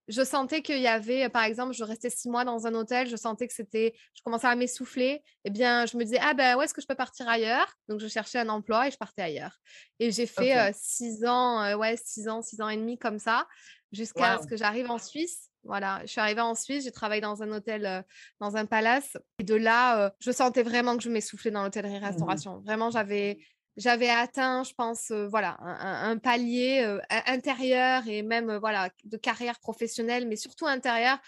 [0.09, 3.17] je sentais qu'il y avait, par exemple, je restais six mois dans un hôtel, je
[3.17, 5.23] sentais que c'était, je commençais à m'essouffler.
[5.45, 7.75] Eh bien, je me disais, ah ben, où est-ce que je peux partir ailleurs?
[7.89, 9.59] Donc, je cherchais un emploi et je partais ailleurs.
[9.99, 13.19] Et j'ai fait euh, six ans, euh, ouais, six ans, six ans et demi comme
[13.19, 13.47] ça,
[13.93, 15.51] jusqu'à ce que j'arrive en Suisse.
[15.65, 18.03] Voilà, je suis arrivée en Suisse, j'ai travaillé dans un hôtel, euh,
[18.39, 19.17] dans un palace.
[19.41, 22.61] Et de là, euh, je sentais vraiment que je m'essoufflais dans l'hôtellerie-restauration.
[22.61, 23.39] Vraiment, j'avais,
[23.77, 29.17] j'avais atteint, je pense, euh, voilà, un, palier euh, intérieur et même euh, voilà de
[29.17, 31.19] carrière professionnelle, mais surtout intérieur.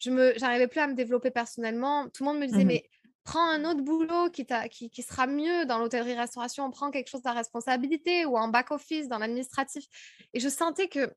[0.00, 2.08] Je me, j'arrivais plus à me développer personnellement.
[2.08, 2.66] Tout le monde me disait, Mhm.
[2.66, 2.88] mais
[3.24, 7.28] prends un autre boulot qui, qui, qui sera mieux dans l'hôtellerie-restauration, prends quelque chose de
[7.28, 9.84] la responsabilité ou en back-office, dans l'administratif.
[10.34, 11.14] Et je sentais que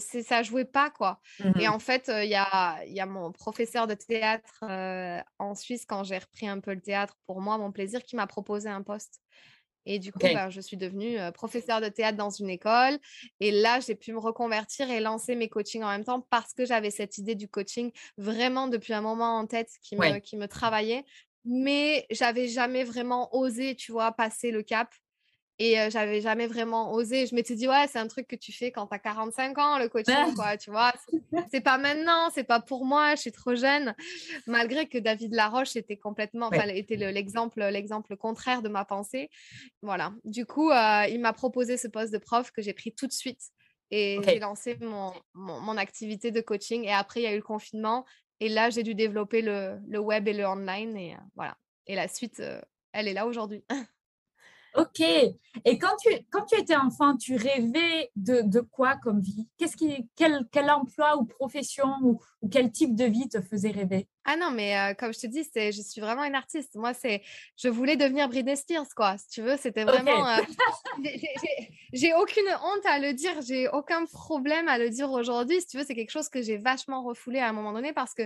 [0.00, 1.20] c'est, ça jouait pas, quoi.
[1.56, 1.68] Et Mhm.
[1.68, 5.84] en fait, euh, il y, a, y a mon professeur de théâtre euh, en Suisse,
[5.86, 8.82] quand j'ai repris un peu le théâtre pour moi, mon plaisir, qui m'a proposé un
[8.82, 9.20] poste.
[9.90, 12.98] Et du coup, ben, je suis devenue euh, professeure de théâtre dans une école.
[13.40, 16.66] Et là, j'ai pu me reconvertir et lancer mes coachings en même temps parce que
[16.66, 20.20] j'avais cette idée du coaching vraiment depuis un moment en tête qui me, Ouais.
[20.20, 21.04] qui me travaillait.
[21.46, 24.92] Mais j'avais jamais vraiment osé, tu vois, passer le cap.
[25.60, 27.26] Et euh, j'avais jamais vraiment osé.
[27.26, 29.78] Je m'étais dit, ouais, c'est un truc que tu fais quand tu as 45 ans,
[29.78, 30.92] le coaching, quoi, tu vois.
[31.50, 33.94] C'est- pas maintenant, c'est pas pour moi, je suis trop jeune.
[34.46, 36.78] Malgré que David Laroche était complètement, Ouais.
[36.78, 39.30] était le- l'exemple, l'exemple contraire de ma pensée.
[39.82, 40.12] Voilà.
[40.24, 43.12] Du coup, euh, il m'a proposé ce poste de prof que j'ai pris tout de
[43.12, 43.40] suite.
[43.90, 46.84] Et j'ai lancé mon, mon, mon activité de coaching.
[46.84, 48.04] Et après, il y a eu le confinement.
[48.38, 50.96] Et là, j'ai dû développer le, le web et le online.
[50.96, 51.56] Et euh, voilà.
[51.86, 52.60] Et la suite, euh,
[52.92, 53.64] elle est là aujourd'hui.
[54.74, 55.00] Ok.
[55.00, 59.48] Et quand tu, quand tu étais enfant, tu rêvais de, quoi comme vie?
[59.56, 64.08] Qu'est-ce qui, quel, quel emploi ou profession ou quel type de vie te faisait rêver?
[64.30, 66.74] Ah non, mais euh, comme je te dis, c'est, je suis vraiment une artiste.
[66.74, 67.22] Moi, c'est,
[67.56, 69.16] je voulais devenir Britney Spears, quoi.
[69.16, 70.28] Si tu veux, c'était vraiment.
[70.28, 70.36] euh,
[71.94, 75.62] j'ai- aucune honte à le dire, j'ai aucun problème à le dire aujourd'hui.
[75.62, 78.12] Si tu veux, c'est quelque chose que j'ai vachement refoulé à un moment donné parce
[78.12, 78.24] que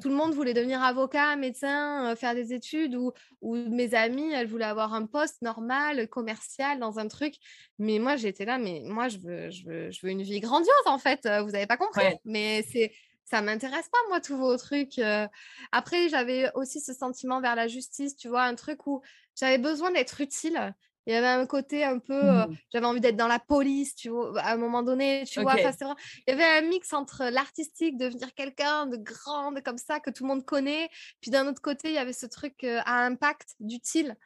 [0.00, 4.30] tout le monde voulait devenir avocat, médecin, euh, faire des études ou, ou mes amies,
[4.32, 7.36] elles voulaient avoir un poste normal, commercial, dans un truc.
[7.78, 10.68] Mais moi, j'étais là, mais moi, je veux, je veux, je veux une vie grandiose,
[10.84, 11.20] en fait.
[11.42, 12.04] Vous n'avez pas compris.
[12.04, 12.20] Ouais.
[12.26, 12.92] Mais c'est.
[13.30, 14.98] Ça m'intéresse pas, moi, tous vos trucs.
[14.98, 15.26] euh.
[15.72, 19.02] Après, j'avais aussi ce sentiment vers la justice, tu vois, un truc où
[19.38, 20.74] j'avais besoin d'être utile.
[21.06, 22.56] Il y avait un côté un peu, euh, Mhm.
[22.72, 25.54] j'avais envie d'être dans la police, tu vois, à un moment donné, tu vois.
[25.54, 25.60] Ok.
[25.60, 29.60] Enfin, c'est vraiment- Il y avait un mix entre l'artistique, devenir quelqu'un de grand, de
[29.60, 30.88] comme ça, que tout le monde connaît.
[31.20, 34.16] Puis d'un autre côté, il y avait ce truc euh, à impact, d'utile.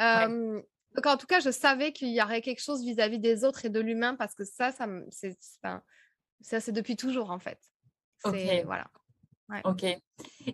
[0.00, 0.60] Euh,
[0.96, 3.68] donc, en tout cas, je savais qu'il y aurait quelque chose vis-à-vis des autres et
[3.70, 4.70] de l'humain parce que ça,
[5.10, 5.36] c'est,
[6.40, 7.58] ça, c'est depuis toujours, en fait.
[8.24, 8.64] Ok.
[8.64, 8.86] voilà.
[9.64, 9.84] Ok.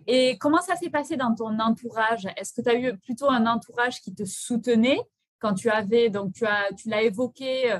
[0.07, 2.27] Et comment ça s'est passé dans ton entourage?
[2.35, 4.99] Est-ce que tu as eu plutôt un entourage qui te soutenait
[5.39, 7.79] quand tu avais, donc tu as, tu l'as évoqué euh,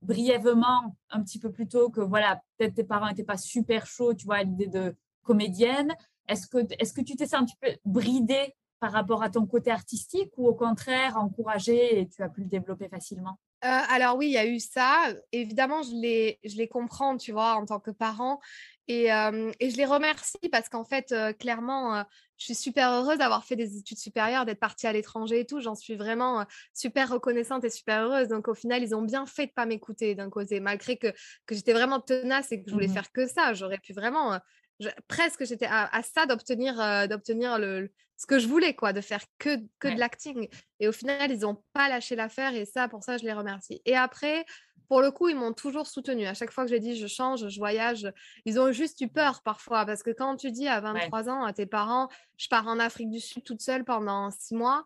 [0.00, 4.14] brièvement un petit peu plus tôt que voilà, peut-être tes parents n'étaient pas super chauds,
[4.14, 5.94] tu vois, à l'idée de comédienne.
[6.28, 9.46] Est-ce que, est-ce que tu t'es senti un petit peu bridée par rapport à ton
[9.46, 13.38] côté artistique ou au contraire encouragée et tu as pu le développer facilement?
[13.62, 15.08] Euh, alors oui, il y a eu ça.
[15.32, 18.40] Évidemment, je les, je les comprends, tu vois, en tant que parent.
[18.88, 22.04] Et, euh, et je les remercie parce qu'en fait, euh, clairement,
[22.38, 25.60] je suis super heureuse d'avoir fait des études supérieures, d'être partie à l'étranger et tout.
[25.60, 26.44] J'en suis vraiment
[26.74, 28.28] super reconnaissante et super heureuse.
[28.28, 31.08] Donc au final, ils ont bien fait de pas m'écouter d'un côté, malgré que,
[31.46, 32.94] que j'étais vraiment tenace et que je voulais Mhm.
[32.94, 33.52] faire que ça.
[33.52, 34.40] J'aurais pu vraiment,
[34.80, 38.74] je- presque, j'étais à, à ça d'obtenir euh, d'obtenir le, le- ce que je voulais,
[38.74, 39.94] quoi, de faire que, que Ouais.
[39.94, 40.48] de l'acting.
[40.80, 43.80] Et au final, ils n'ont pas lâché l'affaire et ça, pour ça, je les remercie.
[43.86, 44.44] Et après,
[44.88, 46.26] pour le coup, ils m'ont toujours soutenue.
[46.26, 48.12] À chaque fois que j'ai dit je change, je voyage,
[48.44, 49.86] ils ont juste eu peur parfois.
[49.86, 53.08] Parce que quand tu dis à 23 ans à tes parents, je pars en Afrique
[53.10, 54.84] du Sud toute seule pendant six mois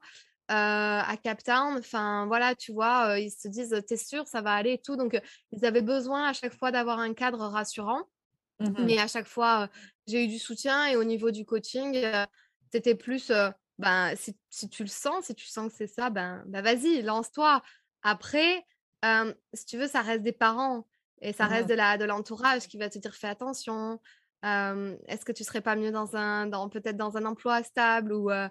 [0.50, 0.54] euh,
[1.00, 4.52] à Cape Town, enfin voilà, tu vois, euh, ils se disent t'es sûr, ça va
[4.52, 4.94] aller et tout.
[4.96, 5.20] Donc, euh,
[5.52, 8.02] ils avaient besoin à chaque fois d'avoir un cadre rassurant.
[8.60, 8.86] Mhm.
[8.86, 9.68] Mais à chaque fois,
[10.06, 11.96] j'ai eu du soutien et au niveau du coaching,
[12.72, 13.30] c'était plus,
[13.78, 17.02] ben, si, si tu le sens, si tu sens que c'est ça, ben, ben vas-y,
[17.02, 17.62] lance-toi.
[18.02, 18.64] Après,
[19.04, 20.86] euh, si tu veux, ça reste des parents
[21.20, 21.68] et ça reste Mhm.
[21.68, 24.00] de la, de l'entourage qui va te dire fais attention.
[24.44, 28.12] euh, Est-ce que tu serais pas mieux dans un, dans, peut-être dans un emploi stable
[28.12, 28.48] ou euh,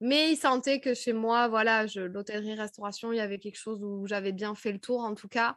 [0.00, 4.06] Mais ils sentaient que chez moi, voilà, je, l'hôtellerie-restauration, il y avait quelque chose où
[4.06, 5.56] j'avais bien fait le tour en tout cas.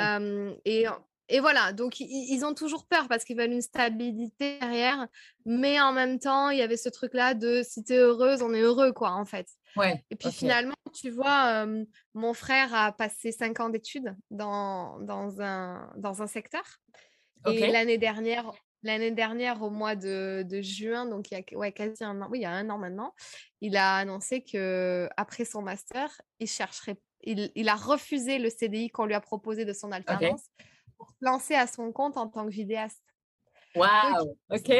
[0.00, 0.86] Euh, et
[1.28, 5.06] et voilà, donc ils, ont toujours peur parce qu'ils veulent une stabilité derrière,
[5.46, 8.52] mais en même temps, il y avait ce truc-là de si tu es heureuse, on
[8.52, 9.48] est heureux, quoi, en fait.
[9.76, 11.66] Ouais, et puis finalement, tu vois,
[12.12, 16.64] mon frère a passé cinq ans d'études dans, dans, un, dans un secteur.
[17.46, 21.72] Et l'année dernière, l'année dernière, au mois de, de, juin, donc il y a ouais,
[21.72, 23.14] quasi un an, oui, il y a un an maintenant,
[23.62, 28.90] il a annoncé que après son master, il chercherait, il, il a refusé le CDI
[28.90, 30.50] qu'on lui a proposé de son alternance
[30.96, 33.02] pour se lancer à son compte en tant que vidéaste.
[33.74, 34.72] Waouh, ok.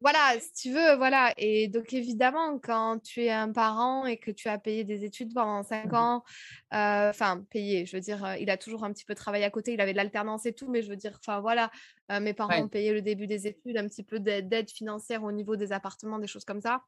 [0.00, 1.34] Voilà, si tu veux, voilà.
[1.36, 5.34] Et donc, évidemment, quand tu es un parent et que tu as payé des études
[5.34, 6.24] pendant cinq mmh ans,
[6.72, 9.50] euh, enfin, payé, je veux dire, euh, il a toujours un petit peu travaillé à
[9.50, 11.70] côté, il avait de l'alternance et tout, mais je veux dire, enfin, voilà,
[12.10, 15.32] euh, mes parents ont payé le début des études, un petit peu d'aide financière au
[15.32, 16.82] niveau des appartements, des choses comme ça.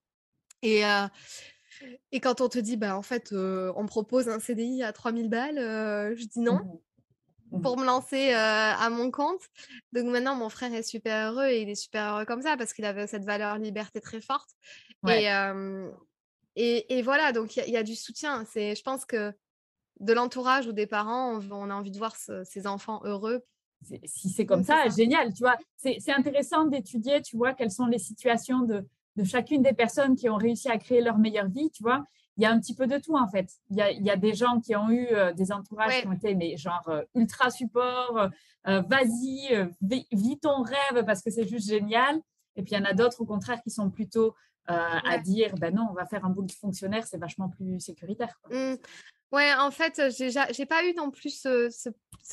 [0.62, 0.83] Et,
[2.12, 6.14] et quand on te dit, bah, en fait, on propose un CDI à 3000 balles,
[6.16, 6.81] je dis non.
[7.53, 7.62] Mmh Mmh.
[7.62, 9.43] pour me lancer à mon compte.
[9.93, 12.73] Donc maintenant, mon frère est super heureux et il est super heureux comme ça parce
[12.73, 14.51] qu'il avait cette valeur liberté très forte.
[16.55, 18.45] Et, et, voilà, donc il y, a du soutien.
[18.45, 19.33] C'est, je pense que
[20.01, 23.43] de l'entourage ou des parents, on, a envie de voir ses enfants heureux.
[24.05, 25.33] Si c'est comme ça, génial.
[25.33, 28.87] Tu vois, c'est intéressant d'étudier, tu vois, quelles sont les situations de,
[29.17, 32.05] de chacune des personnes qui ont réussi à créer leur meilleure vie, tu vois
[32.37, 33.51] il y a un petit peu de tout en fait.
[33.71, 36.07] Il y a, il y a des gens qui ont eu euh, des entourages qui
[36.07, 38.31] ont été mais genre euh, ultra support,
[38.68, 39.68] euh, vas-y,
[40.12, 42.21] vis ton rêve parce que c'est juste génial.
[42.57, 44.35] Et puis il y en a d'autres au contraire qui sont plutôt
[44.66, 48.40] à dire ben non, on va faire un bout de fonctionnaire, c'est vachement plus sécuritaire.
[48.49, 48.75] Mmh.
[49.33, 51.88] Ouais, en fait, j'ai pas eu non plus ce, ce,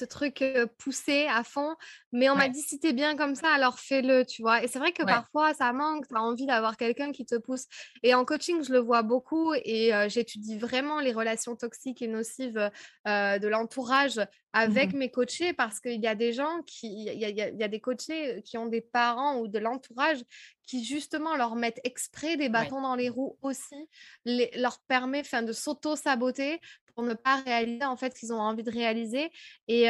[0.06, 0.44] truc
[0.78, 1.76] poussé à fond,
[2.12, 4.64] mais on m'a dit si t'es bien comme ça, alors fais-le, tu vois?
[4.64, 7.66] Et c'est vrai que parfois, ça manque, tu as envie d'avoir quelqu'un qui te pousse.
[8.04, 12.72] Et en coaching, je le vois beaucoup et j'étudie vraiment les relations toxiques et nocives
[13.06, 14.20] de l'entourage
[14.54, 17.68] avec mmh mes coachés parce qu'il y a des gens qui, il y, y, a
[17.68, 20.24] des coachés qui ont des parents ou de l'entourage
[20.70, 23.90] qui justement leur mettent exprès des bâtons dans les roues aussi,
[24.26, 26.62] les, leur permet de s'auto-saboter
[26.94, 29.32] pour ne pas réaliser en fait ce qu'ils ont envie de réaliser.
[29.68, 29.88] Et,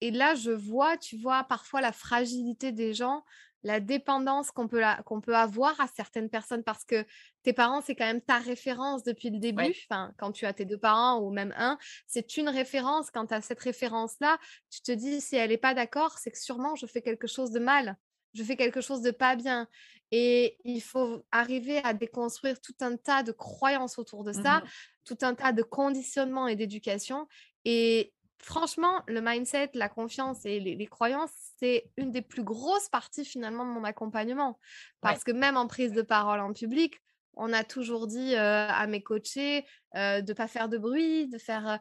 [0.00, 3.24] et, là, je vois, tu vois, parfois la fragilité des gens,
[3.62, 7.04] la dépendance qu'on peut, qu'on peut avoir à certaines personnes parce que
[7.42, 9.74] tes parents, c'est quand même ta référence depuis le début.
[9.90, 13.10] Enfin, quand tu as tes deux parents ou même un, c'est une référence.
[13.10, 14.38] Quand tu as cette référence-là,
[14.70, 17.50] tu te dis, si elle n'est pas d'accord, c'est que sûrement je fais quelque chose
[17.50, 17.96] de mal
[18.34, 19.68] je fais quelque chose de pas bien.
[20.12, 24.64] Et il faut arriver à déconstruire tout un tas de croyances autour de ça, mmh
[25.10, 27.26] tout un tas de conditionnements et d'éducation.
[27.64, 33.24] Et franchement, le mindset, la confiance et les, croyances, c'est une des plus grosses parties
[33.24, 34.58] finalement de mon accompagnement.
[35.00, 37.00] Parce que même en prise de parole en public,
[37.34, 39.64] on a toujours dit à mes coachés
[39.94, 41.78] de ne pas faire de bruit, de faire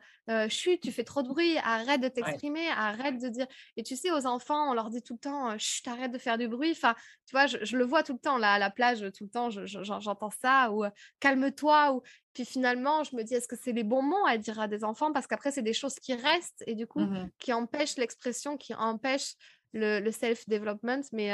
[0.49, 3.47] chut, tu fais trop de bruit, arrête de t'exprimer, arrête de dire.
[3.77, 6.38] Et tu sais, aux enfants, on leur dit tout le temps chut, arrête de faire
[6.38, 6.71] du bruit.
[6.71, 9.29] Enfin, tu vois, je, le vois tout le temps là à la plage, tout le
[9.29, 10.85] temps, j'entends ça ou
[11.19, 11.93] calme-toi.
[11.93, 12.01] Ou...
[12.33, 14.83] Puis finalement, je me dis, est-ce que c'est les bons mots à dire à des
[14.83, 15.12] enfants?
[15.12, 18.73] Parce qu'après, c'est des choses qui restent et du coup, mmh qui empêchent l'expression, qui
[18.73, 19.35] empêchent
[19.73, 21.03] le, self-development.
[21.13, 21.31] Mais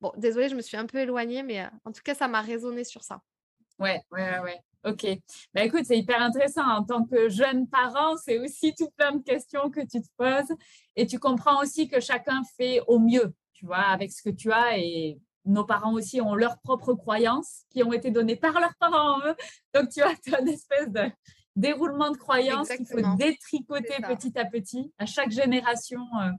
[0.00, 2.84] bon, désolée, je me suis un peu éloignée, mais en tout cas, ça m'a résonné
[2.84, 3.20] sur ça.
[3.78, 4.60] Ouais, ouais, ouais.
[4.86, 5.04] Ok.
[5.52, 6.62] Bah, écoute, c'est hyper intéressant.
[6.62, 10.56] En tant que jeune parent, c'est aussi tout plein de questions que tu te poses.
[10.94, 14.52] Et tu comprends aussi que chacun fait au mieux, tu vois, avec ce que tu
[14.52, 14.78] as.
[14.78, 19.18] Et nos parents aussi ont leurs propres croyances qui ont été données par leurs parents
[19.26, 19.34] eux.
[19.74, 21.10] Donc, tu vois, tu as une espèce de
[21.56, 24.92] déroulement de croyances qu'il faut détricoter petit à petit.
[24.98, 26.30] À chaque génération euh,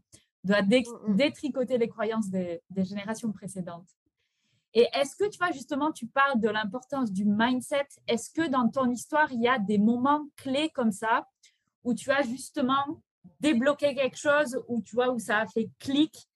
[0.46, 1.16] doit mmh, mmh.
[1.18, 3.90] détricoter les croyances des générations précédentes.
[4.74, 7.88] Et est-ce que, tu vois, justement, tu parles de l'importance du mindset?
[8.08, 11.28] Est-ce que dans ton histoire, il y a des moments clés comme ça
[11.84, 13.02] où tu as justement
[13.40, 16.28] débloqué quelque chose, où tu vois, où ça a fait clic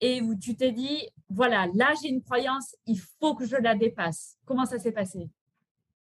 [0.00, 3.74] et où tu t'es dit, voilà, là, j'ai une croyance, il faut que je la
[3.74, 4.36] dépasse.
[4.44, 5.28] Comment ça s'est passé?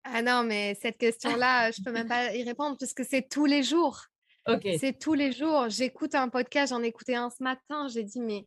[0.04, 3.46] Ah non, mais cette question-là, je ne peux même pas y répondre puisque c'est tous
[3.46, 4.06] les jours.
[4.48, 4.66] Ok.
[4.78, 5.68] C'est tous les jours.
[5.68, 8.46] J'écoute un podcast, j'en ai écouté un ce matin, j'ai dit, mais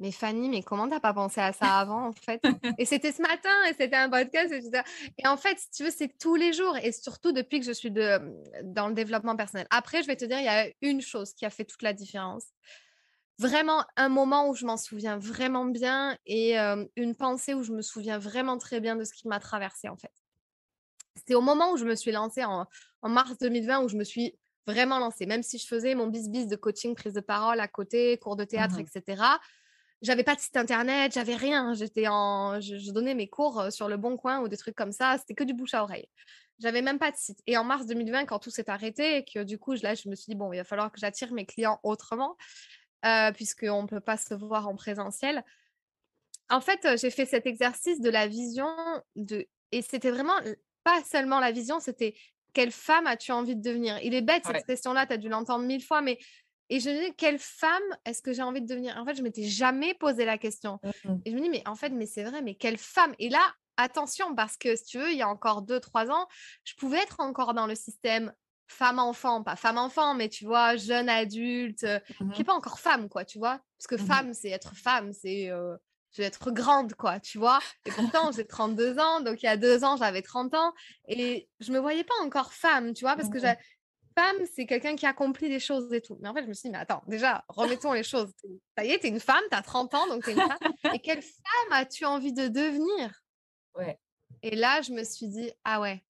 [0.00, 2.42] mais Fanny, mais comment t'as pas pensé à ça avant en fait?
[2.78, 4.52] Et c'était ce matin et c'était un podcast.
[4.52, 4.60] Et,
[5.18, 7.72] et en fait, si tu veux, c'est tous les jours et surtout depuis que je
[7.72, 8.18] suis de,
[8.62, 9.66] dans le développement personnel.
[9.70, 11.92] Après, je vais te dire, il y a une chose qui a fait toute la
[11.92, 12.44] différence.
[13.38, 16.56] Vraiment un moment où je m'en souviens vraiment bien et
[16.96, 19.96] une pensée où je me souviens vraiment très bien de ce qui m'a traversé en
[19.96, 20.12] fait.
[21.16, 22.66] C'était au moment où je me suis lancée en,
[23.02, 26.46] en mars 2020 où je me suis vraiment lancée, même si je faisais mon bis-bis
[26.46, 29.22] de coaching, prise de parole à côté, cours de théâtre, mmh etc
[30.04, 31.74] j'avais pas de site internet, j'avais rien.
[31.74, 35.16] J'étais en, je, donnais mes cours sur le bon coin ou des trucs comme ça.
[35.18, 36.08] C'était que du bouche à oreille.
[36.60, 37.40] J'avais même pas de site.
[37.46, 40.14] Et en mars 2020, quand tout s'est arrêté et que du coup, là, je me
[40.14, 42.36] suis dit bon, il va falloir que j'attire mes clients autrement.
[43.04, 45.44] euh, puisqu'on ne peut pas se voir en présentiel.
[46.50, 48.68] En fait, j'ai fait cet exercice de la vision
[49.16, 49.46] de...
[49.72, 50.38] Et c'était vraiment
[50.84, 52.14] pas seulement la vision, c'était
[52.52, 53.98] quelle femme as-tu envie de devenir?
[54.02, 56.18] Il est bête cette question-là, tu as dû l'entendre mille fois, mais
[56.70, 58.96] et je me dis, quelle femme est-ce que j'ai envie de devenir?
[58.96, 60.80] En fait, je m'étais jamais posé la question.
[61.04, 61.14] Mmh.
[61.24, 63.14] Et je me dis, mais en fait, mais c'est vrai, mais quelle femme?
[63.18, 63.42] Et là,
[63.76, 66.26] attention, parce que si tu veux, il y a encore deux, trois ans,
[66.64, 68.32] je pouvais être encore dans le système
[68.66, 71.84] femme-enfant, pas femme-enfant, mais tu vois, jeune adulte,
[72.20, 73.60] mmh qui n'est pas encore femme, quoi, tu vois?
[73.78, 75.50] Parce que mmh femme, c'est être femme, c'est
[76.16, 77.58] je vais être grande, quoi, tu vois?
[77.84, 80.72] Et pourtant, j'ai 32 ans, donc il y a deux ans, j'avais 30 ans,
[81.08, 83.38] et je me voyais pas encore femme, tu vois, parce que
[84.16, 86.18] femme, c'est quelqu'un qui accomplit des choses et tout.
[86.20, 88.32] Mais en fait, je me suis dit, mais attends, déjà, remettons les choses.
[88.76, 90.40] Ça y est, tu es une femme, tu as 30 ans, donc tu es une
[90.40, 90.94] femme.
[90.94, 93.22] Et quelle femme as-tu envie de devenir?
[93.74, 93.98] Ouais.
[94.42, 96.04] Et là, je me suis dit, ah ouais,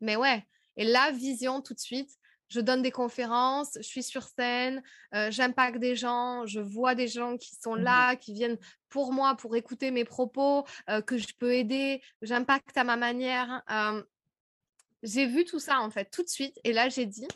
[0.00, 0.44] mais ouais.
[0.76, 2.10] Et la vision tout de suite,
[2.50, 4.82] je donne des conférences, je suis sur scène,
[5.14, 8.58] euh, j'impacte des gens, je vois des gens qui sont mmh là, qui viennent
[8.88, 13.62] pour moi, pour écouter mes propos, euh, que je peux aider, j'impacte à ma manière.
[13.70, 14.02] Euh,
[15.02, 17.28] j'ai vu tout ça en fait tout de suite et là j'ai dit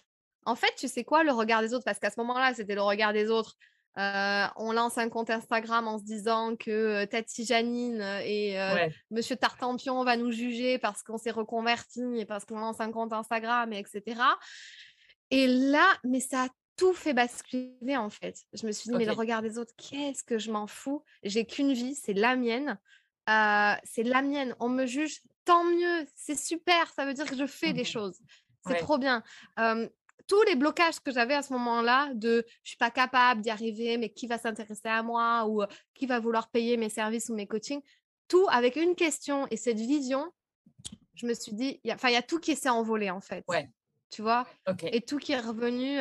[0.46, 1.85] en fait tu sais quoi le regard des autres?
[1.85, 3.57] Parce qu'à ce moment-là c'était le regard des autres
[3.96, 9.37] euh, on lance un compte Instagram en se disant que Tati Janine et euh, Monsieur
[9.37, 13.72] Tartampion va nous juger parce qu'on s'est reconverti et parce qu'on lance un compte Instagram,
[13.72, 14.20] et etc.
[15.31, 18.37] Et là, mais ça a tout fait basculer en fait.
[18.53, 21.05] Je me suis dit, mais le regard des autres, qu'est-ce que je m'en fous?
[21.22, 22.81] J'ai qu'une vie, c'est la mienne.
[23.85, 24.57] c'est la mienne.
[24.59, 27.87] On me juge, tant mieux, c'est super, ça veut dire que je fais des mmh
[27.87, 28.18] choses.
[28.66, 29.22] C'est trop bien.
[30.26, 33.98] tous les blocages que j'avais à ce moment-là de je suis pas capable d'y arriver,
[33.98, 35.62] mais qui va s'intéresser à moi ou
[35.94, 37.83] qui va vouloir payer mes services ou mes coachings,
[38.28, 40.33] tout avec une question et cette vision,
[41.14, 43.44] je me suis dit, enfin, il y a tout qui s'est envolé en fait.
[44.11, 44.46] Tu vois?
[44.83, 45.98] Et tout qui est revenu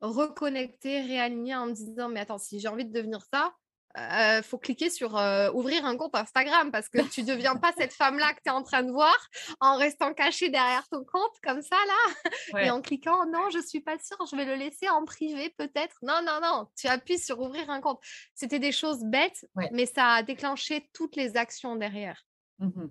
[0.00, 3.54] reconnecter, réaligner en me disant, mais attends, si j'ai envie de devenir ça,
[3.96, 7.92] euh, faut cliquer sur euh, ouvrir un compte Instagram parce que tu deviens pas cette
[7.92, 9.16] femme-là que tu es en train de voir
[9.60, 13.80] en restant caché derrière ton compte comme ça là et en cliquant non, je suis
[13.80, 15.96] pas sûre, je vais le laisser en privé peut-être.
[16.02, 18.00] Non, non, non, tu appuies sur ouvrir un compte.
[18.34, 22.24] C'était des choses bêtes, mais ça a déclenché toutes les actions derrière.
[22.58, 22.86] Mmh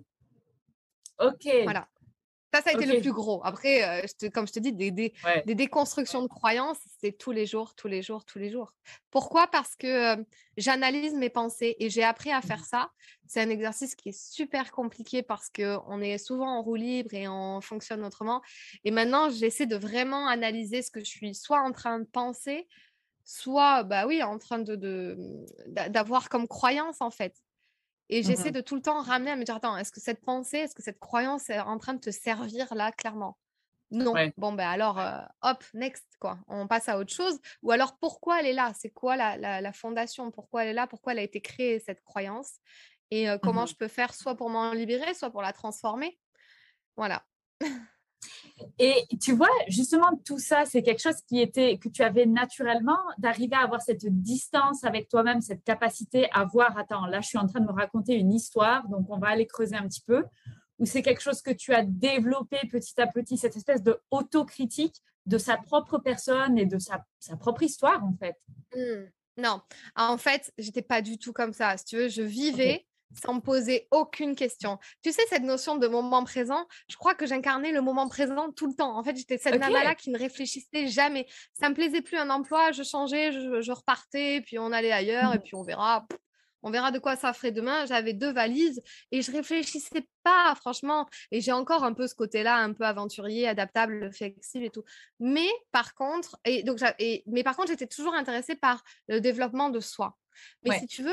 [1.18, 1.48] ok.
[1.62, 1.88] Voilà.
[2.54, 3.40] Ça, ça a été le plus gros.
[3.44, 5.12] Après, euh, comme je te dis, des, des,
[5.44, 8.72] déconstructions de croyances, c'est tous les jours, tous les jours, tous les jours.
[9.10, 9.48] Pourquoi?
[9.48, 10.24] Parce que
[10.56, 12.70] j'analyse mes pensées et j'ai appris à faire mmh.
[12.70, 12.90] ça.
[13.26, 17.26] C'est un exercice qui est super compliqué parce qu'on est souvent en roue libre et
[17.26, 18.40] on fonctionne autrement.
[18.84, 22.68] Et maintenant, j'essaie de vraiment analyser ce que je suis soit en train de penser,
[23.24, 24.76] soit, bah oui, en train de
[25.66, 27.34] d'avoir comme croyance, en fait.
[28.10, 30.20] Et mmh j'essaie de tout le temps ramener à me dire, attends, est-ce que cette
[30.20, 33.38] pensée, est-ce que cette croyance est en train de te servir là, clairement?
[33.90, 34.14] Non.
[34.36, 36.38] Bon, ben alors, euh, hop, next, quoi.
[36.48, 37.38] On passe à autre chose.
[37.62, 38.72] Ou alors, pourquoi elle est là?
[38.74, 40.30] C'est quoi la, la, fondation?
[40.30, 40.86] Pourquoi elle est là?
[40.86, 42.58] Pourquoi elle a été créée, cette croyance?
[43.10, 46.18] Et euh, comment mmh je peux faire soit pour m'en libérer, soit pour la transformer?
[46.96, 47.24] Voilà.
[48.78, 52.98] Et tu vois, justement, tout ça, c'est quelque chose qui était, que tu avais naturellement,
[53.18, 57.38] d'arriver à avoir cette distance avec toi-même, cette capacité à voir, attends, là, je suis
[57.38, 60.24] en train de me raconter une histoire, donc on va aller creuser un petit peu,
[60.78, 64.96] ou c'est quelque chose que tu as développé petit à petit, cette espèce de autocritique
[65.26, 67.04] de sa propre personne et de sa,
[67.38, 68.36] propre histoire, en fait?
[68.76, 69.10] Mmh.
[69.36, 69.60] Non,
[69.96, 71.76] en fait, j'étais pas du tout comme ça.
[71.76, 74.78] Si tu veux, je vivais sans me poser aucune question.
[75.02, 78.66] Tu sais, cette notion de moment présent, je crois que j'incarnais le moment présent tout
[78.66, 78.96] le temps.
[78.96, 81.26] En fait, j'étais cette nana-là qui ne réfléchissait jamais.
[81.54, 85.38] Ça me plaisait plus un emploi, je changeais, je, repartais, puis on allait ailleurs, et
[85.38, 85.42] mmh.
[85.42, 86.06] puis on verra.
[86.64, 87.86] On verra de quoi ça ferait demain.
[87.86, 91.06] J'avais deux valises et je réfléchissais pas, franchement.
[91.30, 94.84] Et j'ai encore un peu ce côté-là, un peu aventurier, adaptable, flexible et tout.
[95.20, 96.80] Mais par contre, et donc,
[97.26, 100.16] mais par contre, j'étais toujours intéressée par le développement de soi.
[100.64, 101.12] Mais si tu veux,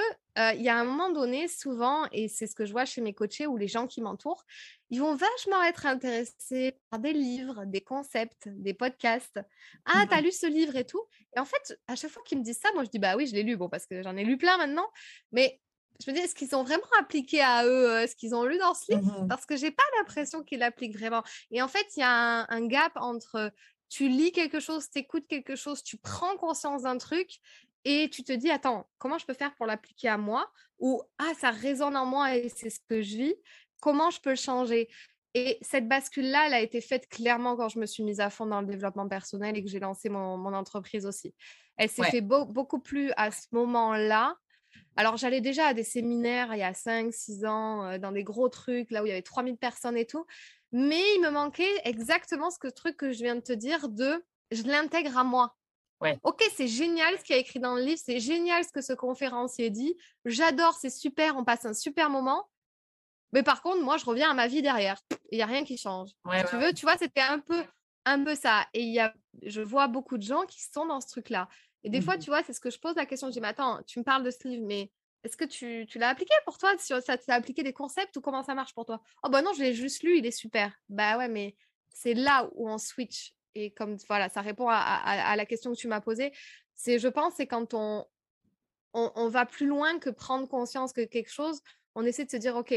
[0.55, 3.13] il y a un moment donné, souvent, et c'est ce que je vois chez mes
[3.13, 4.45] coachés ou les gens qui m'entourent,
[4.91, 9.39] ils vont vachement être intéressés par des livres, des concepts, des podcasts.
[9.85, 11.01] Ah, tu as lu ce livre et tout?
[11.35, 13.25] Et en fait, à chaque fois qu'ils me disent ça, moi je dis bah oui,
[13.25, 14.87] je l'ai lu, bon, parce que j'en ai lu plein maintenant.
[15.31, 15.61] Mais
[16.05, 18.73] je me dis, est-ce qu'ils ont vraiment appliqué à eux ce qu'ils ont lu dans
[18.73, 19.23] ce livre?
[19.23, 21.23] mmh Parce que j'ai pas l'impression qu'ils l'appliquent vraiment.
[21.51, 23.51] Et en fait, il y a un, gap entre
[23.89, 27.39] tu lis quelque chose, tu écoutes quelque chose, tu prends conscience d'un truc
[27.85, 30.51] et tu te dis, attends, comment je peux faire pour l'appliquer à moi?
[30.79, 33.35] Ou, ah, ça résonne en moi et c'est ce que je vis,
[33.81, 34.87] comment je peux le changer?
[35.33, 38.45] Et cette bascule-là, elle a été faite clairement quand je me suis mise à fond
[38.45, 41.33] dans le développement personnel et que j'ai lancé mon, entreprise aussi.
[41.77, 44.35] Elle s'est fait beaucoup plus à ce moment-là.
[44.97, 48.23] Alors, j'allais déjà à des séminaires il y a 5, 6 ans, euh, dans des
[48.23, 50.25] gros trucs, là où il y avait 3000 personnes et tout.
[50.71, 54.23] Mais il me manquait exactement ce que, truc que je viens de te dire de
[54.51, 55.55] je l'intègre à moi.
[56.01, 56.17] Ouais.
[56.23, 58.81] Ok, c'est génial ce qu'il y a écrit dans le livre, c'est génial ce que
[58.81, 59.95] ce conférencier dit.
[60.25, 62.49] J'adore, c'est super, on passe un super moment.
[63.33, 65.01] Mais par contre, moi, je reviens à ma vie derrière.
[65.31, 66.09] Il n'y a rien qui change.
[66.49, 67.63] tu veux, tu vois, c'était un peu,
[68.05, 68.65] un peu ça.
[68.73, 69.13] Et il y a,
[69.43, 71.47] je vois beaucoup de gens qui sont dans ce truc-là.
[71.83, 73.27] Et des fois, mmh tu vois, c'est ce que je pose la question.
[73.27, 74.91] Je dis, mais attends, tu me parles de ce livre, mais
[75.23, 76.71] est-ce que tu, tu l'as appliqué pour toi?
[76.77, 79.01] Ça t'a appliqué des concepts ou comment ça marche pour toi?
[79.23, 80.73] Oh, bah non, je l'ai juste lu, il est super.
[80.89, 81.55] Bah ouais, mais
[81.89, 83.33] c'est là où on switch.
[83.55, 86.31] Et comme voilà, ça répond à, à, la question que tu m'as posée.
[86.73, 88.05] C'est, je pense, c'est quand on,
[88.93, 91.61] on, on, va plus loin que prendre conscience que quelque chose,
[91.95, 92.73] on essaie de se dire, OK,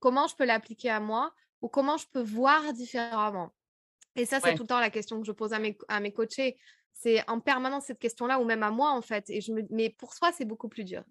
[0.00, 3.52] comment je peux l'appliquer à moi ou comment je peux voir différemment.
[4.16, 6.12] Et ça, c'est tout le temps la question que je pose à mes, à mes
[6.12, 6.56] coachés.
[6.92, 9.28] C'est en permanence cette question-là, ou même à moi, en fait.
[9.28, 9.62] Et je me...
[9.70, 11.02] Mais pour soi, c'est beaucoup plus dur.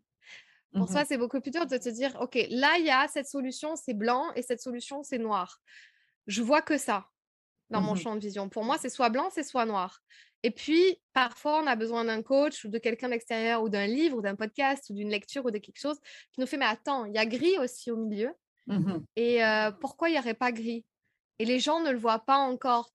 [0.73, 3.07] Pour soi, mmh c'est beaucoup plus dur de te dire, OK, là, il y a
[3.07, 5.59] cette solution, c'est blanc, et cette solution, c'est noir.
[6.25, 7.09] Je vois que ça
[7.69, 8.49] dans mon mmh champ de vision.
[8.49, 10.01] Pour moi, c'est soit blanc, c'est soit noir.
[10.43, 14.17] Et puis, parfois, on a besoin d'un coach ou de quelqu'un d'extérieur ou d'un livre
[14.17, 15.99] ou d'un podcast ou d'une lecture ou de quelque chose
[16.31, 18.31] qui nous fait, mais attends, il y a gris aussi au milieu.
[18.67, 19.41] Mmh et
[19.81, 20.85] pourquoi il n'y aurait pas gris?
[21.39, 22.93] Et les gens ne le voient pas encore.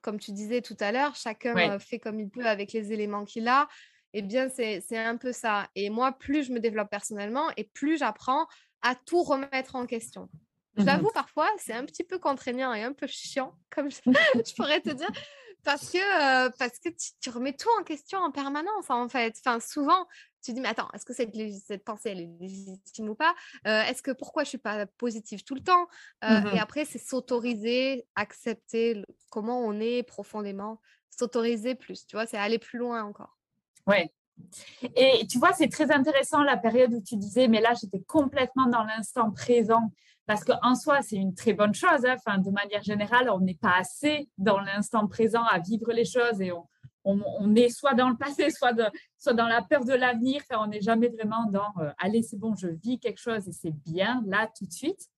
[0.00, 3.46] Comme tu disais tout à l'heure, chacun fait comme il peut avec les éléments qu'il
[3.48, 3.68] a.
[4.14, 5.68] Eh bien, c'est un peu ça.
[5.74, 8.46] Et moi, plus je me développe personnellement et plus j'apprends
[8.82, 10.28] à tout remettre en question.
[10.76, 14.54] Mmh J'avoue, parfois, c'est un petit peu contraignant et un peu chiant, comme je, je
[14.54, 15.10] pourrais te dire,
[15.64, 16.88] parce que, parce que
[17.20, 19.36] tu, remets tout en question en permanence, en fait.
[19.44, 20.06] Enfin, souvent,
[20.42, 21.34] tu dis, mais attends, est-ce que cette,
[21.64, 23.34] cette pensée, elle est légitime ou pas?
[23.64, 25.86] Est-ce que pourquoi je suis pas positive tout le temps?
[26.22, 32.38] Mmh Et après, c'est s'autoriser, accepter comment on est profondément, s'autoriser plus, tu vois, c'est
[32.38, 33.38] aller plus loin encore.
[33.86, 34.12] Ouais.
[34.96, 38.66] Et tu vois, c'est très intéressant la période où tu disais, mais là, j'étais complètement
[38.66, 39.92] dans l'instant présent.
[40.32, 42.06] Parce qu'en soi, c'est une très bonne chose.
[42.06, 42.16] Hein.
[42.16, 46.40] Enfin, de manière générale, on n'est pas assez dans l'instant présent à vivre les choses
[46.40, 46.50] et
[47.04, 48.72] on, est soit dans le passé, soit,
[49.18, 50.40] soit dans la peur de l'avenir.
[50.52, 53.74] on n'est jamais vraiment dans euh, allez, c'est bon, je vis quelque chose et c'est
[53.84, 55.10] bien là tout de suite.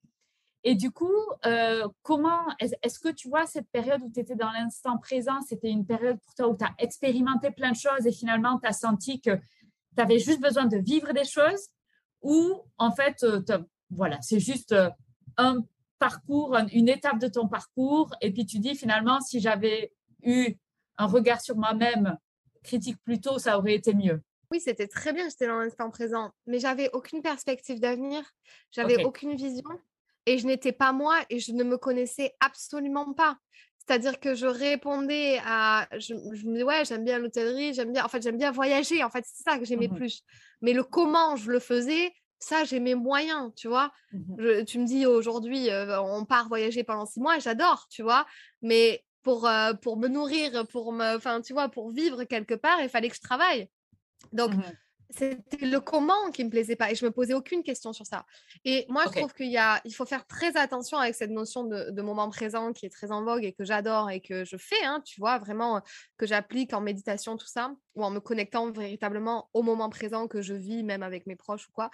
[0.64, 1.14] Et du coup,
[1.46, 5.70] euh, comment est-ce que tu vois cette période où tu étais dans l'instant présent, c'était
[5.70, 8.72] une période pour toi où tu as expérimenté plein de choses et finalement tu as
[8.72, 11.68] senti que tu avais juste besoin de vivre des choses
[12.20, 13.40] ou en fait, euh,
[13.90, 14.74] voilà, c'est juste
[15.36, 15.64] un
[15.98, 20.54] parcours, une étape de ton parcours et puis tu dis finalement, si j'avais eu
[20.98, 22.16] un regard sur moi-même
[22.62, 24.20] critique plus tôt, ça aurait été mieux.
[24.50, 28.22] Oui, c'était très bien, j'étais dans l'instant présent, mais j'avais aucune perspective d'avenir,
[28.70, 29.68] j'avais aucune vision
[30.26, 33.38] et je n'étais pas moi et je ne me connaissais absolument pas.
[33.86, 35.86] C'est-à-dire que je répondais à.
[35.98, 38.04] Je, me disais, ouais, j'aime bien l'hôtellerie, j'aime bien.
[38.04, 39.04] En fait, j'aime bien voyager.
[39.04, 40.22] En fait, c'est ça que j'aimais mmh plus.
[40.62, 42.12] Mais le comment je le faisais,
[42.44, 43.92] ça, j'ai mes moyens, tu vois?
[44.12, 48.26] Mmh tu me dis aujourd'hui, euh, on part voyager pendant six mois, j'adore, tu vois?
[48.62, 52.80] Mais pour, euh, pour me nourrir, pour me, enfin, tu vois, pour vivre quelque part,
[52.82, 53.68] il fallait que je travaille.
[54.32, 54.62] Donc, mmh
[55.10, 58.26] c'était le comment qui me plaisait pas et je me posais aucune question sur ça.
[58.64, 61.64] Et moi, je trouve qu'il y a, il faut faire très attention avec cette notion
[61.64, 64.82] de, moment présent qui est très en vogue et que j'adore et que je fais,
[64.84, 65.82] hein, tu vois, vraiment
[66.18, 70.42] que j'applique en méditation, tout ça, ou en me connectant véritablement au moment présent que
[70.42, 71.90] je vis, même avec mes proches ou quoi.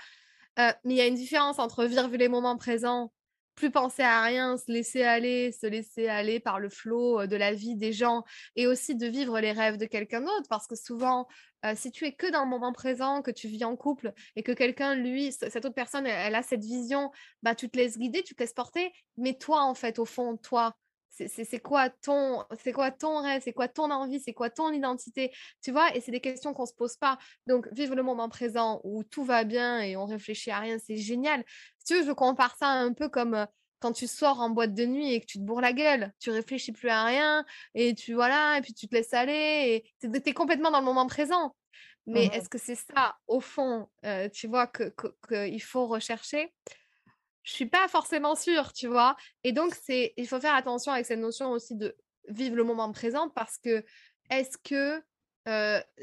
[0.58, 3.12] Euh, mais il y a une différence entre vivre les moments présents
[3.54, 7.52] plus penser à rien, se laisser aller, se laisser aller par le flot de la
[7.52, 8.24] vie des gens
[8.56, 11.26] et aussi de vivre les rêves de quelqu'un d'autre parce que souvent
[11.74, 14.52] si tu es que dans le moment présent, que tu vis en couple et que
[14.52, 17.10] quelqu'un, lui, cette autre personne, elle, a cette vision,
[17.42, 20.36] bah, tu te laisses guider, tu te laisses porter, mais toi, en fait, au fond,
[20.36, 20.74] toi,
[21.28, 25.32] c'est quoi ton c'est quoi ton rêve c'est quoi ton envie c'est quoi ton identité
[25.62, 25.94] tu vois?
[25.94, 27.18] Et c'est des questions qu'on se pose pas.
[27.46, 30.96] Donc vivre le moment présent où tout va bien et on réfléchit à rien c'est
[30.96, 31.44] génial.
[31.78, 33.46] Si tu veux je compare ça un peu comme
[33.80, 36.30] quand tu sors en boîte de nuit et que tu te bourres la gueule, tu
[36.30, 37.44] réfléchis plus à rien
[37.74, 40.84] et tu voilà et puis tu te laisses aller et tu es, complètement dans le
[40.84, 41.56] moment présent.
[42.06, 43.88] Mais mmh est-ce que c'est ça au fond,
[44.32, 44.92] tu vois que
[45.28, 46.52] qu'il faut rechercher?
[47.42, 49.16] Je suis pas forcément sûre, tu vois?
[49.44, 51.96] Et donc, c'est, il faut faire attention avec cette notion aussi de
[52.28, 53.84] vivre le moment présent parce que
[54.30, 55.02] est-ce que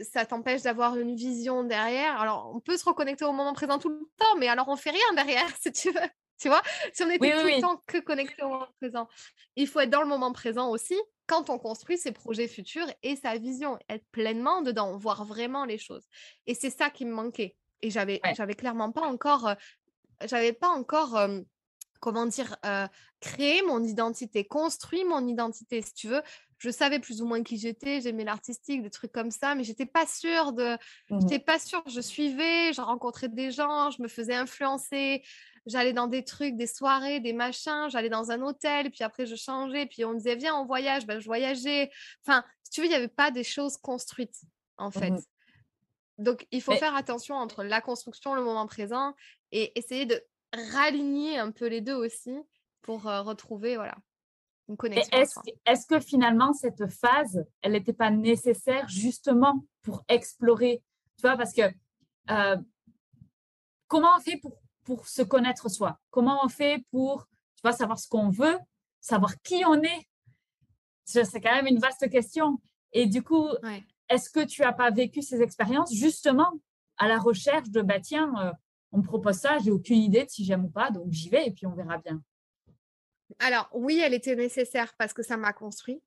[0.01, 2.19] ça t'empêche d'avoir une vision derrière?
[2.19, 4.91] Alors, on peut se reconnecter au moment présent tout le temps, mais alors on fait
[4.91, 6.09] rien derrière, si tu veux.
[6.39, 6.61] Tu vois?
[6.93, 9.07] Si on était tout le temps que connecté au moment présent,
[9.55, 13.15] il faut être dans le moment présent aussi quand on construit ses projets futurs et
[13.15, 16.07] sa vision, être pleinement dedans, voir vraiment les choses.
[16.45, 17.57] Et c'est ça qui me manquait.
[17.81, 19.53] Et j'avais, j'avais clairement pas encore
[20.26, 21.20] j'avais pas encore,
[21.99, 22.55] comment dire,
[23.20, 26.22] créé mon identité, construit mon identité, si tu veux.
[26.59, 29.86] Je savais plus ou moins qui j'étais, j'aimais l'artistique, des trucs comme ça, mais j'étais
[29.86, 30.76] pas sûre de,
[31.09, 31.84] mmh j'étais pas sûre.
[31.88, 35.24] Je suivais, je rencontrais des gens, je me faisais influencer,
[35.68, 39.36] j'allais dans des trucs, des soirées, des machins, j'allais dans un hôtel, puis après je
[39.36, 41.91] changeais, puis on me disait viens on voyage, ben, je voyageais.
[42.26, 44.41] Enfin, si tu veux, il n'y avait pas des choses construites.
[44.78, 45.11] en fait.
[45.11, 45.22] Mmh
[46.18, 49.13] Donc, il faut Mais faire attention entre la construction, le moment présent
[49.52, 50.22] et essayer de
[50.72, 52.38] raligner un peu les deux aussi
[52.82, 53.95] pour euh, retrouver voilà,
[54.70, 55.18] une connexion
[55.66, 60.82] est-ce que, finalement, cette phase, elle n'était pas nécessaire justement pour explorer
[61.18, 61.62] Tu vois, parce que
[62.30, 62.58] euh,
[63.88, 66.00] comment on fait pour, pour se connaître soi?
[66.10, 68.58] Comment on fait pour, tu vois, savoir ce qu'on veut,
[69.00, 70.08] savoir qui on est?
[71.06, 72.60] C'est c'est quand même une vaste question.
[72.91, 73.84] Et du coup, Ouais.
[74.10, 76.52] est-ce que tu n'as pas vécu ces expériences justement
[76.98, 78.52] à la recherche de, bah tiens, euh,
[78.91, 81.47] on me propose ça, j'ai aucune idée de si j'aime ou pas, donc j'y vais
[81.47, 82.21] et puis on verra bien.
[83.39, 86.01] Alors, oui, elle était nécessaire parce que ça m'a construit.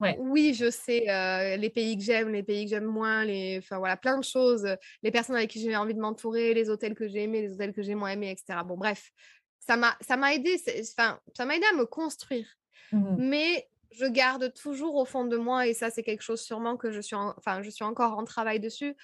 [0.00, 0.16] Ouais.
[0.20, 3.58] Oui, je sais euh, les pays que j'aime, les pays que j'aime moins, les...
[3.58, 4.66] enfin voilà, plein de choses,
[5.02, 7.72] les personnes avec qui j'ai envie de m'entourer, les hôtels que j'ai aimés, les hôtels
[7.72, 8.62] que j'ai moins aimés, etc.
[8.64, 9.10] Bon, bref,
[9.58, 12.46] ça m'a, ça m'a aidé, enfin, ça m'a aidé à me construire.
[12.92, 13.16] Mhm.
[13.18, 16.90] Mais je garde toujours au fond de moi, et ça, c'est quelque chose sûrement que
[16.92, 18.94] je suis, en- enfin, je suis encore en travail dessus,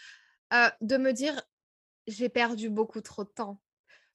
[0.53, 1.41] euh, de me dire,
[2.07, 3.61] j'ai perdu beaucoup trop de temps.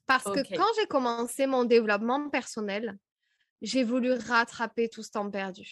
[0.05, 2.97] Parce que quand j'ai commencé mon développement personnel,
[3.61, 5.69] j'ai voulu rattraper tout ce temps perdu.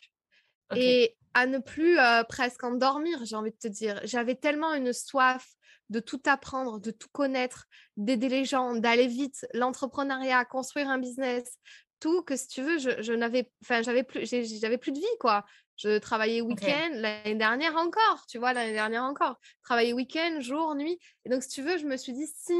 [0.75, 4.01] Et à ne plus euh, presque endormir, j'ai envie de te dire.
[4.03, 5.47] J'avais tellement une soif
[5.89, 11.59] de tout apprendre, de tout connaître, d'aider les gens, d'aller vite, l'entrepreneuriat, construire un business,
[11.99, 15.05] tout que si tu veux, je, je n'avais, enfin, j'avais plus, j'avais plus de vie,
[15.19, 15.45] quoi.
[15.77, 19.37] Je travaillais week-end, l'année dernière encore, tu vois, l'année dernière encore.
[19.63, 20.97] Travaillais week-end, jour, nuit.
[21.25, 22.53] Et donc, si tu veux, je me suis dit, si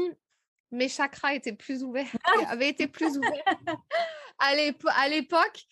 [0.70, 2.06] mes chakras étaient plus ouverts,
[2.48, 3.44] avaient été plus ouverts
[4.38, 5.62] à l'épo- à l'époque,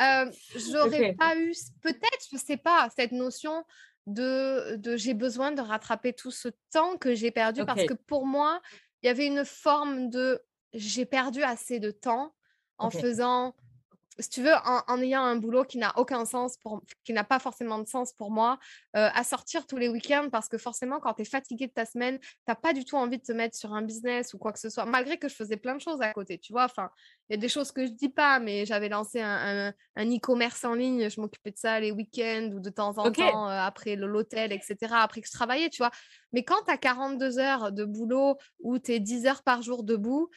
[0.00, 3.64] euh, j'aurais pas eu, peut-être, je sais pas, cette notion
[4.06, 8.24] de, de j'ai besoin de rattraper tout ce temps que j'ai perdu parce que pour
[8.24, 8.62] moi,
[9.02, 10.40] il y avait une forme de
[10.72, 12.34] j'ai perdu assez de temps
[12.78, 13.54] en faisant,
[14.18, 17.24] si tu veux, en, en ayant un boulot qui n'a aucun sens, pour, qui n'a
[17.24, 18.58] pas forcément de sens pour moi,
[18.96, 21.84] euh, à sortir tous les week-ends parce que forcément, quand tu es fatigué de ta
[21.84, 24.52] semaine, tu n'as pas du tout envie de te mettre sur un business ou quoi
[24.52, 26.64] que ce soit, malgré que je faisais plein de choses à côté, tu vois.
[26.64, 26.90] Enfin,
[27.28, 30.06] il y a des choses que je dis pas, mais j'avais lancé un, un- un
[30.14, 33.58] e-commerce en ligne, je m'occupais de ça les week-ends ou de temps en temps euh,
[33.60, 35.90] après l'hôtel, etc., après que je travaillais, tu vois.
[36.32, 39.82] Mais quand tu as 42 heures de boulot ou tu es 10 heures par jour
[39.84, 40.30] debout,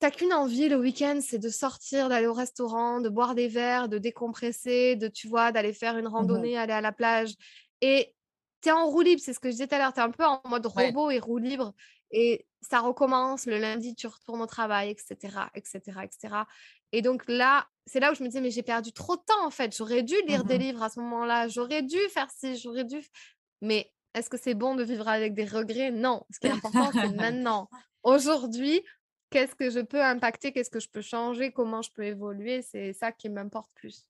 [0.00, 3.88] T'as qu'une envie le week-end, c'est de sortir, d'aller au restaurant, de boire des verres,
[3.88, 6.48] de décompresser, de, tu vois, d'aller faire une Mhm.
[6.48, 7.34] randonnée, aller à la plage.
[7.80, 8.14] Et
[8.62, 10.02] tu es en roue libre, c'est ce que je disais tout à l'heure, tu es
[10.02, 10.92] un peu en mode Ouais.
[10.92, 11.74] robot et roue libre.
[12.12, 16.46] Et ça recommence, le lundi, tu retournes au travail, etc., etc., etc.
[16.92, 19.44] Et donc là, c'est là où je me disais, mais j'ai perdu trop de temps
[19.44, 19.76] en fait.
[19.76, 20.58] J'aurais dû lire des Mhm.
[20.58, 23.00] livres à ce moment-là, j'aurais dû faire ci, j'aurais dû.
[23.60, 25.90] Mais est-ce que c'est bon de vivre avec des regrets?
[25.90, 26.24] Non.
[26.30, 27.68] Ce qui est important, c'est maintenant.
[28.02, 28.82] Aujourd'hui,
[29.30, 32.92] qu'est-ce que je peux impacter, qu'est-ce que je peux changer, comment je peux évoluer, c'est
[32.92, 34.06] ça qui m'importe plus.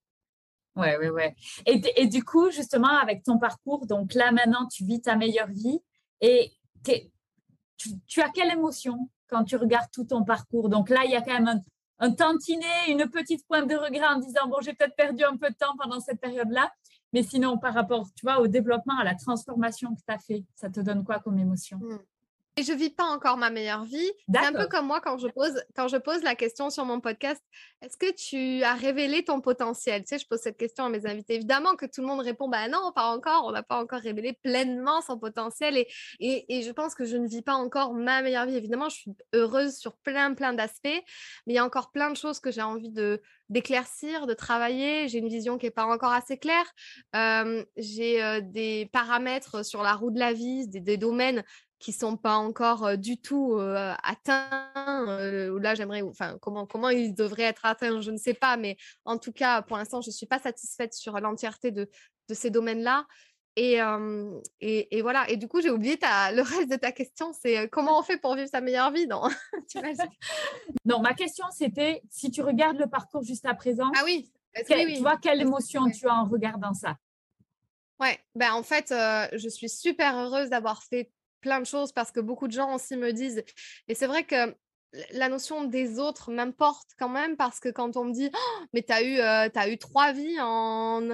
[0.76, 1.34] Ouais, ouais, ouais.
[1.66, 5.80] Et, du coup, justement, avec ton parcours, donc là maintenant, tu vis ta meilleure vie.
[6.20, 6.52] Et
[6.84, 10.68] tu, tu as quelle émotion quand tu regardes tout ton parcours?
[10.68, 11.60] Donc là, il y a quand même un,
[11.98, 15.50] un tantinet, une petite pointe de regret en disant, bon, j'ai peut-être perdu un peu
[15.50, 16.70] de temps pendant cette période-là.
[17.12, 20.44] Mais sinon, par rapport, tu vois, au développement, à la transformation que tu as fait,
[20.54, 21.80] ça te donne quoi comme émotion?
[22.58, 24.10] Et je vis pas encore ma meilleure vie.
[24.34, 27.00] C'est un peu comme moi quand je pose, quand je pose la question sur mon
[27.00, 27.40] podcast,
[27.82, 30.02] est-ce que tu as révélé ton potentiel?
[30.02, 31.36] Tu sais, je pose cette question à mes invités.
[31.36, 34.32] Évidemment que tout le monde répond, bah non, pas encore, on n'a pas encore révélé
[34.42, 35.86] pleinement son potentiel et,
[36.18, 38.56] et, et je pense que je ne vis pas encore ma meilleure vie.
[38.56, 42.16] Évidemment, je suis heureuse sur plein, plein d'aspects, mais il y a encore plein de
[42.16, 45.08] choses que j'ai envie de d'éclaircir, de travailler.
[45.08, 46.66] J'ai une vision qui n'est pas encore assez claire.
[47.16, 51.42] Euh, j'ai euh, des paramètres sur la roue de la vie, des, des domaines
[51.78, 54.72] qui sont pas encore du tout euh, atteints.
[55.08, 58.76] euh, là, j'aimerais, enfin, comment, comment ils devraient être atteints, je ne sais pas, mais
[59.04, 61.88] en tout cas, pour l'instant, je ne suis pas satisfaite sur l'entièreté de,
[62.28, 63.06] de ces domaines-là.
[63.56, 65.28] Et, euh, et, et voilà.
[65.30, 68.16] Et du coup, j'ai oublié ta, le reste de ta question, c'est comment on fait
[68.18, 69.22] pour vivre sa meilleure vie, non
[70.84, 74.68] Non, ma question, c'était si tu regardes le parcours juste à présent, Ah oui, est-ce-
[74.68, 74.94] que- oui, oui.
[74.96, 76.96] tu vois quelle émotion tu as en regardant ça?
[78.00, 81.10] Ouais, ben en fait, euh, je suis super heureuse d'avoir fait
[81.40, 83.42] plein de choses parce que beaucoup de gens aussi me disent,
[83.88, 84.54] et c'est vrai que
[85.12, 88.82] la notion des autres m'importe quand même parce que quand on me dit, Oh, mais
[88.82, 91.10] t'as eu, euh, eu trois vies en,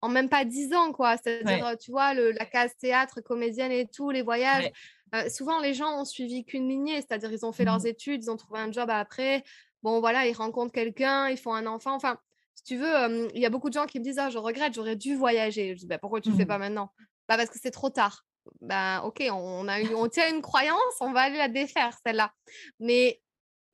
[0.00, 1.16] en même pas dix ans, quoi.
[1.16, 4.70] C'est-à-dire, euh, tu vois, le, la case théâtre, comédienne et tout, les voyages.
[5.14, 7.86] euh, souvent, les gens ont suivi qu'une lignée, c'est-à-dire, ils ont fait leurs Mhm.
[7.86, 9.44] études, ils ont trouvé un job après.
[9.82, 11.94] Bon, voilà, ils rencontrent quelqu'un, ils font un enfant.
[11.94, 12.18] Enfin,
[12.54, 14.38] si tu veux, euh, il y a beaucoup de gens qui me disent, ah, je
[14.38, 15.74] regrette, j'aurais dû voyager.
[15.74, 16.48] Je dis, bah, pourquoi tu le fais Mhm.
[16.48, 16.92] pas maintenant?
[17.28, 18.26] Bah, parce que c'est trop tard.
[18.60, 22.32] Bah, ok, on, a on tient une croyance, on va aller la défaire, celle-là.
[22.80, 23.20] Mais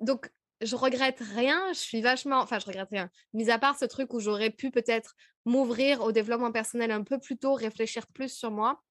[0.00, 3.10] donc, je regrette rien, je suis vachement, enfin, je regrette rien.
[3.32, 5.14] Mis à part ce truc où j'aurais pu peut-être
[5.44, 8.82] m'ouvrir au développement personnel un peu plus tôt, réfléchir plus sur moi.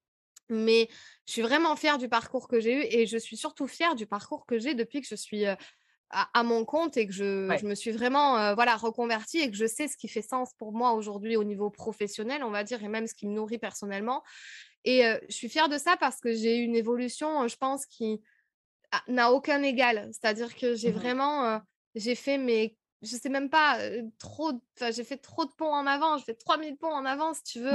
[0.49, 0.89] Mais
[1.25, 4.05] je suis vraiment fière du parcours que j'ai eu et je suis surtout fière du
[4.05, 5.45] parcours que j'ai depuis que je suis
[6.09, 9.87] à, mon compte et que je, me suis vraiment voilà, reconvertie et que je sais
[9.87, 13.07] ce qui fait sens pour moi aujourd'hui au niveau professionnel, on va dire, et même
[13.07, 14.21] ce qui me nourrit personnellement.
[14.85, 18.21] Et je suis fière de ça parce que j'ai eu une évolution, je pense, qui
[19.07, 20.09] n'a aucun égal.
[20.11, 21.61] C'est-à-dire que j'ai mmh vraiment,
[21.95, 23.79] j'ai fait mes, je sais même pas,
[24.19, 27.43] trop, j'ai fait trop de ponts en avant, j'ai fait 3000 ponts en avant, si
[27.43, 27.71] tu veux.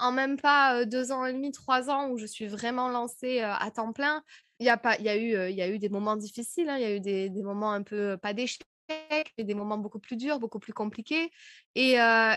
[0.00, 3.70] En, même pas deux ans et demi, trois ans où je suis vraiment lancée à
[3.70, 4.22] temps plein.
[4.58, 6.68] Il y a pas, il y a eu, il y a eu des moments difficiles,
[6.68, 9.78] hein, il y a eu des, des, moments un peu pas d'échec, mais des moments
[9.78, 11.30] beaucoup plus durs, beaucoup plus compliqués.
[11.74, 11.96] Et,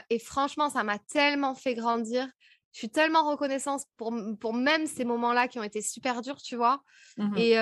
[0.09, 2.27] et franchement, ça m'a tellement fait grandir
[2.71, 6.55] je suis tellement reconnaissante pour, pour même ces moments-là qui ont été super durs, tu
[6.55, 6.83] vois.
[7.17, 7.57] Mmh et,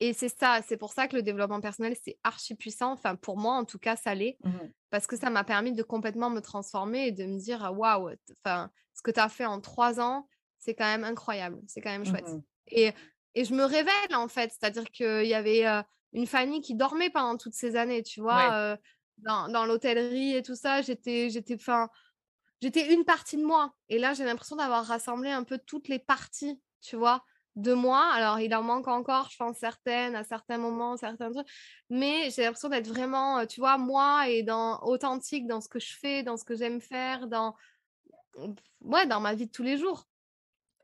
[0.00, 2.92] et c'est ça, c'est pour ça que le développement personnel, c'est archi puissant.
[2.92, 4.36] Enfin, pour moi, en tout cas, ça l'est.
[4.44, 4.50] Mmh
[4.90, 8.10] parce que ça m'a permis de complètement me transformer et de me dire, «Ah, waouh,
[8.44, 10.28] enfin, ce que tu as fait en trois ans,
[10.58, 11.60] c'est quand même incroyable.
[11.66, 12.28] C'est quand même chouette.
[12.28, 12.92] Mmh et,
[13.34, 14.50] et je me révèle, en fait.
[14.50, 15.64] C'est-à-dire qu'il y avait
[16.12, 18.76] une famille qui dormait pendant toutes ces années, tu vois.
[19.18, 21.88] dans, dans l'hôtellerie et tout ça, j'étais, j'étais, enfin,
[22.62, 23.74] j'étais une partie de moi.
[23.88, 27.24] Et là, j'ai l'impression d'avoir rassemblé un peu toutes les parties, tu vois,
[27.56, 28.08] de moi.
[28.14, 31.48] Alors, il en manque encore, je pense, certaines, à certains moments, certains trucs.
[31.90, 35.80] Mais j'ai l'impression d'être vraiment, euh, tu vois, moi et dans authentique dans ce que
[35.80, 37.54] je fais, dans ce que j'aime faire, dans,
[38.80, 40.06] ouais, dans ma vie de tous les jours.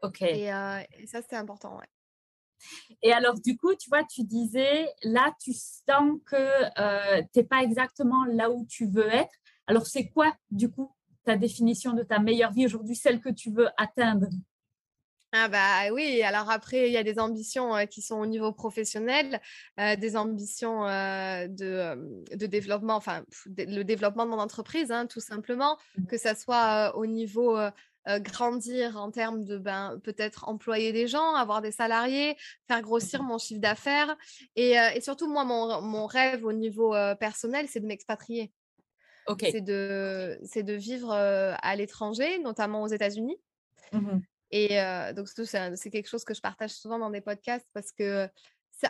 [0.03, 0.23] Ok.
[0.23, 1.87] Et, euh, ça, c'est important, ouais.
[3.03, 7.45] Et alors, du coup, tu vois, tu disais, là, tu sens que euh, tu n'es
[7.45, 9.33] pas exactement là où tu veux être.
[9.69, 10.93] Alors, c'est quoi, du coup,
[11.29, 14.29] ta définition de ta meilleure vie aujourd'hui, celle que tu veux atteindre?
[15.33, 19.43] Ah bah oui, alors après, il y a des ambitions qui sont au niveau professionnel,
[19.77, 26.07] des ambitions de, de, développement, enfin le développement de mon entreprise, hein, tout simplement, mmh.
[26.07, 27.59] que ça soit au niveau
[28.07, 33.27] grandir en termes de ben, peut-être employer des gens, avoir des salariés, faire grossir mmh
[33.27, 34.17] mon chiffre d'affaires.
[34.57, 38.51] Et, et, surtout, moi, mon, mon rêve au niveau personnel, c'est de m'expatrier.
[39.41, 43.37] C'est de, de vivre à l'étranger, notamment aux États-Unis.
[43.93, 44.19] Mmh
[44.51, 44.81] et
[45.15, 48.29] donc, c'est quelque chose que je partage souvent dans des podcasts parce que,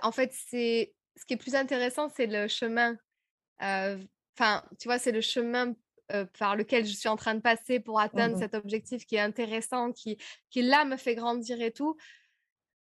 [0.02, 2.96] en fait, c'est ce qui est plus intéressant, c'est le chemin.
[3.60, 5.74] Enfin, tu vois, c'est le chemin
[6.38, 9.20] par lequel je suis en train de passer pour atteindre mmh cet objectif qui est
[9.20, 10.16] intéressant, qui,
[10.50, 11.96] qui là me fait grandir et tout.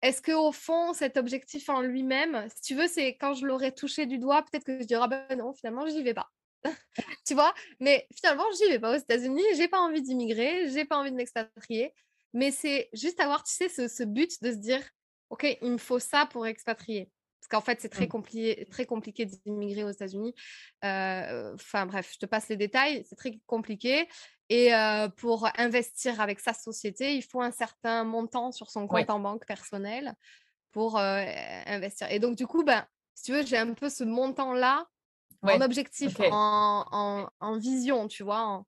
[0.02, 3.72] Est-ce que au fond, cet objectif en lui-même, si tu veux, c'est quand je l'aurais
[3.72, 6.30] touché du doigt, peut-être que je dirais ah ben non, finalement, j'y vais pas.
[7.26, 10.98] tu vois Mais finalement, j'y vais pas aux États-Unis, j'ai pas envie d'immigrer, j'ai pas
[10.98, 11.94] envie de m'expatrier.
[12.34, 14.82] Mais c'est juste avoir, tu sais, ce, but de se dire,
[15.30, 17.10] OK, il me faut ça pour expatrier.
[17.40, 18.10] Parce qu'en fait, c'est très, mmh.
[18.10, 20.34] compliqué, très compliqué d'immigrer aux États-Unis.
[20.82, 24.08] Enfin bref, je te passe les détails, c'est très compliqué.
[24.50, 24.72] Et
[25.18, 29.46] pour investir avec sa société, il faut un certain montant sur son compte en banque
[29.46, 30.14] personnel
[30.72, 32.12] pour investir.
[32.12, 34.88] Et donc, du coup, ben, si tu veux, j'ai un peu ce montant-là
[35.42, 38.64] en objectif, en, en, vision, tu vois,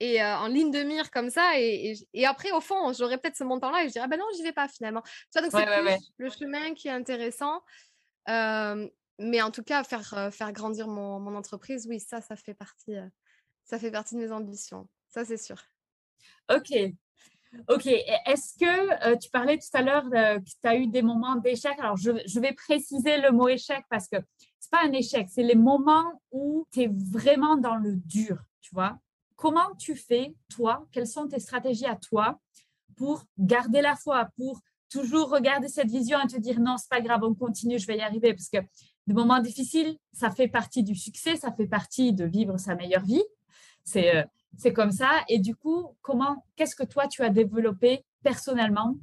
[0.00, 1.58] et en ligne de mire comme ça.
[1.58, 4.42] Et, et, après, au fond, j'aurais peut-être ce montant-là et je dirais, ben non, j'y
[4.42, 5.02] vais pas finalement.
[5.02, 7.62] Tu vois, donc c'est le chemin qui est intéressant.
[8.26, 12.94] mais en tout cas, faire, faire grandir mon, mon, entreprise, oui, ça, ça fait partie,
[13.64, 14.88] ça fait partie de mes ambitions.
[15.08, 15.62] Ça, c'est sûr.
[16.52, 16.72] Ok.
[17.68, 17.86] Ok.
[17.86, 21.72] Est-ce que tu parlais tout à l'heure que tu as eu des moments d'échec?
[21.78, 24.16] Alors, je, je, vais préciser le mot échec parce que
[24.60, 28.74] c'est pas un échec, c'est les moments où tu es vraiment dans le dur, tu
[28.74, 28.98] vois.
[29.36, 30.86] Comment tu fais, toi?
[30.92, 32.38] Quelles sont tes stratégies à toi
[32.96, 37.00] pour garder la foi, pour toujours regarder cette vision et te dire non, c'est pas
[37.00, 38.34] grave, on continue, je vais y arriver?
[38.34, 38.58] Parce que
[39.06, 43.04] des moments difficiles, ça fait partie du succès, ça fait partie de vivre sa meilleure
[43.04, 43.24] vie.
[43.82, 44.24] C'est euh,
[44.58, 45.24] c'est comme ça.
[45.28, 48.96] Et du coup, comment, qu'est-ce que toi tu as développé personnellement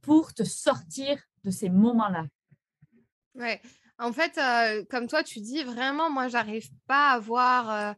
[0.00, 2.26] pour te sortir de ces moments-là?
[3.34, 3.60] Ouais,
[3.98, 7.92] en fait, euh, comme toi, tu dis vraiment, moi, j'arrive pas à voir euh,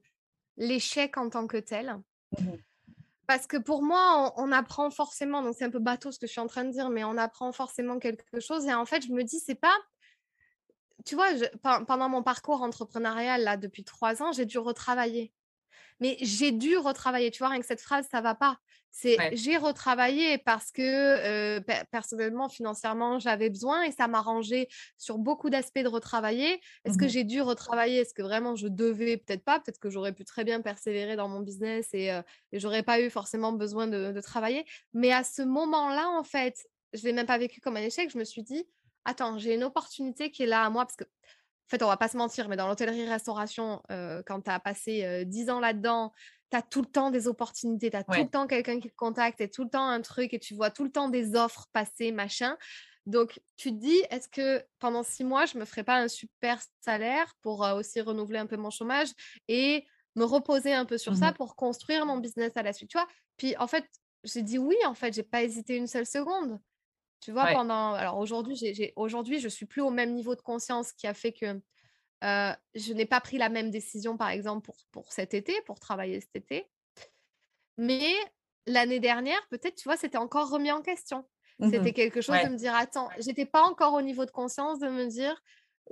[0.57, 1.97] l'échec en tant que tel.
[2.39, 2.57] Mmh
[3.27, 6.33] Parce que pour moi, on, apprend forcément, donc c'est un peu bateau ce que je
[6.33, 8.67] suis en train de dire, mais on apprend forcément quelque chose.
[8.67, 9.77] Et en fait, je me dis, c'est pas.
[11.05, 11.29] Tu vois,
[11.87, 15.33] pendant mon parcours entrepreneurial, là, depuis trois ans, j'ai dû retravailler.
[16.01, 17.31] Mais j'ai dû retravailler.
[17.31, 18.59] Tu vois, rien que cette phrase, ça va pas.
[18.91, 21.59] C'est j'ai retravaillé parce que
[21.91, 26.61] personnellement, financièrement, j'avais besoin et ça m'a m'arrangeait sur beaucoup d'aspects de retravailler.
[26.87, 27.99] Est-ce que mmh j'ai dû retravailler?
[27.99, 29.19] Est-ce que vraiment je devais?
[29.19, 29.61] Peut-être pas.
[29.61, 32.07] Peut-être que j'aurais pu très bien persévérer dans mon business et,
[32.53, 34.65] et j'aurais pas eu forcément besoin de, de travailler.
[34.95, 38.11] Mais à ce moment-là, en fait, je l'ai même pas vécu comme un échec.
[38.11, 38.65] Je me suis dit,
[39.05, 41.05] attends, j'ai une opportunité qui est là à moi parce que
[41.67, 43.83] en fait, on va pas se mentir, mais dans l'hôtellerie-restauration,
[44.27, 46.13] quand tu as passé 10 ans là-dedans,
[46.51, 48.95] tu as tout le temps des opportunités, tu as tout le temps quelqu'un qui te
[48.97, 51.67] contacte, et tout le temps un truc, et tu vois tout le temps des offres
[51.73, 52.57] passer, machin.
[53.07, 56.61] Donc, tu te dis, est-ce que pendant six mois, je me ferais pas un super
[56.81, 59.09] salaire pour aussi renouveler un peu mon chômage
[59.49, 59.87] et
[60.17, 62.99] me reposer un peu sur ça mmh pour construire mon business à la suite, tu
[62.99, 63.09] vois?
[63.37, 63.85] Puis, en fait,
[64.25, 66.59] j'ai dit oui, en fait, j'ai pas hésité une seule seconde.
[67.21, 67.95] Tu vois, pendant.
[67.95, 71.33] Alors, aujourd'hui, j'ai, aujourd'hui, je suis plus au même niveau de conscience qui a fait
[71.33, 71.61] que
[72.23, 76.21] je n'ai pas pris la même décision, par exemple, pour, pour cet été, pour travailler
[76.21, 76.69] cet été.
[77.79, 78.13] Mais
[78.67, 81.25] l'année dernière, peut-être, tu vois, c'était encore remis en question.
[81.59, 84.79] Mmh C'était quelque chose de me dire, attends, j'étais pas encore au niveau de conscience
[84.79, 85.41] de me dire,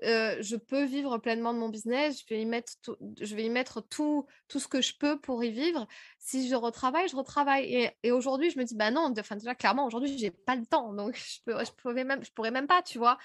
[0.03, 3.51] je peux vivre pleinement de mon business, je vais y mettre tout, je vais y
[3.51, 5.87] mettre tout, tout ce que je peux pour y vivre.
[6.19, 7.93] Si je retravaille, je retravaille.
[8.03, 10.93] Et, aujourd'hui, je me dis, bah non, enfin, déjà, clairement, aujourd'hui, j'ai pas le temps,
[10.93, 13.19] donc je, peux, je, pourrais même, je pourrais même pas, tu vois.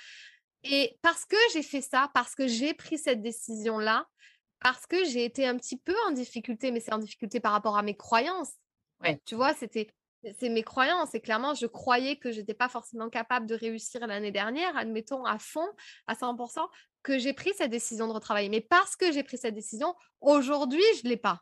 [0.63, 4.07] Et parce que j'ai fait ça, parce que j'ai pris cette décision-là,
[4.59, 7.77] parce que j'ai été un petit peu en difficulté, mais c'est en difficulté par rapport
[7.77, 8.51] à mes croyances.
[9.01, 9.21] Ouais.
[9.25, 9.89] Tu vois, c'était
[10.39, 11.13] c'est mes croyances.
[11.15, 15.25] Et clairement, je croyais que je n'étais pas forcément capable de réussir l'année dernière, admettons
[15.25, 15.67] à fond,
[16.07, 16.67] à 100%,
[17.03, 18.49] que j'ai pris cette décision de retravailler.
[18.49, 21.41] Mais parce que j'ai pris cette décision, aujourd'hui, je ne l'ai pas.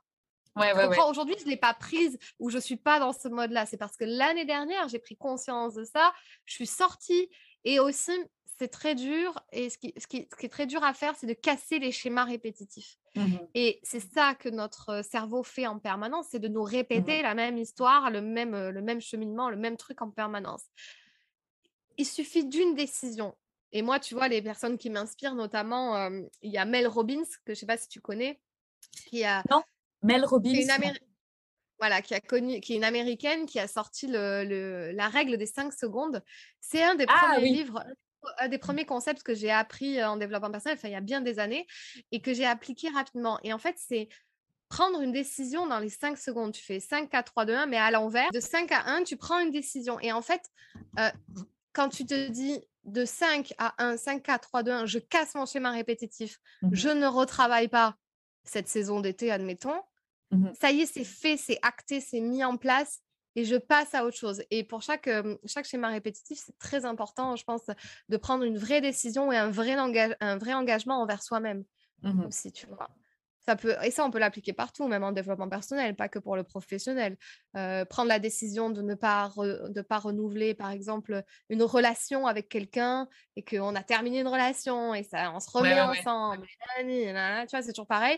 [0.56, 3.28] Ouais, ouais, Aujourd'hui, je ne l'ai pas prise ou je ne suis pas dans ce
[3.28, 3.66] mode-là.
[3.68, 6.14] C'est parce que l'année dernière, j'ai pris conscience de ça.
[6.46, 7.30] Je suis sortie.
[7.64, 8.12] Et aussi,
[8.58, 9.40] c'est très dur.
[9.52, 12.26] Et ce qui, ce, qui, est très dur à faire, c'est de casser les schémas
[12.26, 12.98] répétitifs.
[13.16, 17.22] Mmh et c'est ça que notre cerveau fait en permanence, c'est de nous mmh répéter
[17.22, 20.66] la même histoire, le même, le même cheminement, le même truc en permanence.
[21.98, 23.36] Il suffit d'une décision.
[23.72, 26.10] Et moi, tu vois, les personnes qui m'inspirent, notamment,
[26.42, 28.40] il y a Mel Robbins, que je ne sais pas si tu connais,
[29.10, 29.44] qui a...
[29.50, 29.64] Non,
[30.04, 30.54] Mel Robbins.
[31.80, 35.46] Voilà, qui a connu, qui est une américaine qui a sorti le, la règle des
[35.46, 36.24] 5 secondes.
[36.60, 37.84] C'est un des ah premiers livres,
[38.38, 41.22] un des premiers concepts que j'ai appris en développement personnel, enfin, il y a bien
[41.22, 41.66] des années,
[42.12, 43.40] et que j'ai appliqué rapidement.
[43.44, 44.10] Et en fait, c'est
[44.70, 46.54] prendre une décision dans les 5 secondes.
[46.54, 48.32] Tu fais 5, 4, 3, 2, 1, mais à l'envers.
[48.32, 50.00] De 5 à 1, tu prends une décision.
[50.00, 50.42] Et en fait,
[51.74, 55.36] quand tu te dis de 5 à 1, 5, 4, 3, 2, 1, je casse
[55.36, 57.96] mon schéma répétitif, mmh je ne retravaille pas
[58.44, 59.82] cette saison d'été, admettons.
[60.32, 63.02] Mmh Ça y est, c'est fait, c'est acté, c'est mis en place
[63.38, 64.44] et je passe à autre chose.
[64.50, 65.08] Et pour chaque,
[65.46, 67.62] chaque schéma répétitif, c'est très important, je pense,
[68.10, 69.76] de prendre une vraie décision et un vrai,
[70.20, 71.64] un vrai engagement envers soi-même
[72.02, 72.90] mmh aussi, tu vois.
[73.40, 76.36] Ça peut, et ça, on peut l'appliquer partout, même en développement personnel, pas que pour
[76.36, 77.16] le professionnel.
[77.54, 83.08] prendre la décision de ne pas, de pas renouveler, par exemple, une relation avec quelqu'un
[83.36, 86.48] et qu'on a terminé une relation et ça, on se remet ensemble.
[87.46, 88.18] Tu vois, c'est toujours pareil.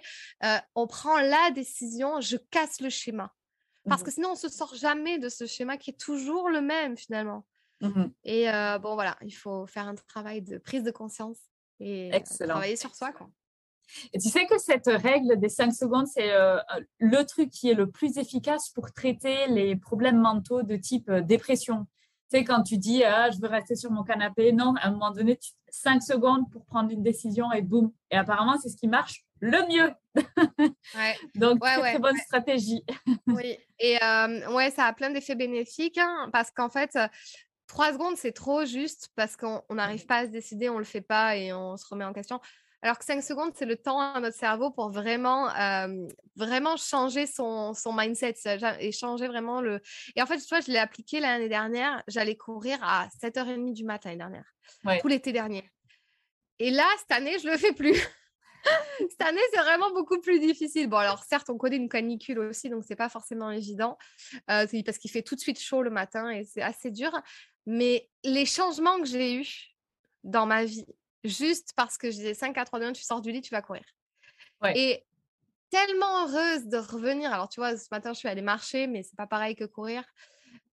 [0.75, 3.33] on prend la décision, je casse le schéma.
[3.87, 6.61] Parce que mmh sinon, on se sort jamais de ce schéma qui est toujours le
[6.61, 7.45] même finalement.
[7.81, 8.45] Mmh et
[8.81, 11.37] bon, voilà, il faut faire un travail de prise de conscience
[11.79, 12.11] et
[12.41, 13.11] travailler sur soi.
[13.13, 13.29] Quoi.
[14.13, 16.29] Et tu sais que cette règle des 5 secondes, c'est
[16.99, 21.87] le truc qui est le plus efficace pour traiter les problèmes mentaux de type dépression.
[22.31, 24.91] Tu sais, quand tu dis ah, je veux rester sur mon canapé, non, à un
[24.91, 25.51] moment donné, tu...
[25.71, 27.91] 5 secondes pour prendre une décision et boum.
[28.11, 29.93] Et apparemment, c'est ce qui marche le mieux.
[31.35, 32.83] Donc, très, bonne stratégie.
[33.27, 33.97] oui, et
[34.51, 36.97] ouais, ça a plein d'effets bénéfiques hein, parce qu'en fait,
[37.67, 40.85] trois secondes, c'est trop juste parce qu'on n'arrive pas à se décider, on ne le
[40.85, 42.39] fait pas et on se remet en question.
[42.81, 45.49] Alors que 5 secondes, c'est le temps à notre cerveau pour vraiment,
[46.37, 48.35] vraiment changer son, son, mindset
[48.79, 49.81] et changer vraiment le.
[50.15, 52.01] Et en fait, tu vois, je l'ai appliqué l'année dernière.
[52.07, 54.19] J'allais courir à 7h30 du matin l'année
[54.83, 55.69] dernière, tout l'été dernier.
[56.59, 57.95] Et là, cette année, je ne le fais plus.
[58.99, 60.87] Cette année, c'est vraiment beaucoup plus difficile.
[60.87, 63.97] Bon, alors certes, on connaît une canicule aussi, donc c'est pas forcément évident
[64.51, 67.11] euh, parce qu'il fait tout de suite chaud le matin et c'est assez dur.
[67.65, 69.75] Mais les changements que j'ai eus
[70.23, 70.85] dans ma vie,
[71.23, 73.61] juste parce que je disais 5 à 3 2, tu sors du lit, tu vas
[73.61, 73.83] courir.
[74.75, 75.03] Et
[75.69, 77.31] tellement heureuse de revenir.
[77.31, 80.03] Alors, tu vois, ce matin, je suis allée marcher, mais c'est pas pareil que courir.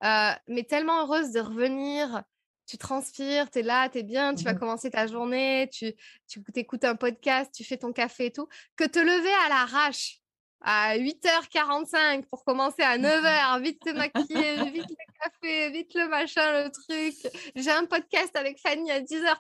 [0.05, 2.25] Euh, mais tellement heureuse de revenir
[2.67, 5.95] tu transpires, tu es là, tu es bien, tu vas mmh commencer ta journée, tu,
[6.27, 10.21] tu écoutes un podcast, tu fais ton café et tout, que te lever à l'arrache
[10.61, 16.65] à 8h45 pour commencer à 9h, vite te maquiller, vite le café, vite le machin,
[16.65, 17.33] le truc.
[17.55, 19.37] J'ai un podcast avec Fanny à 10h.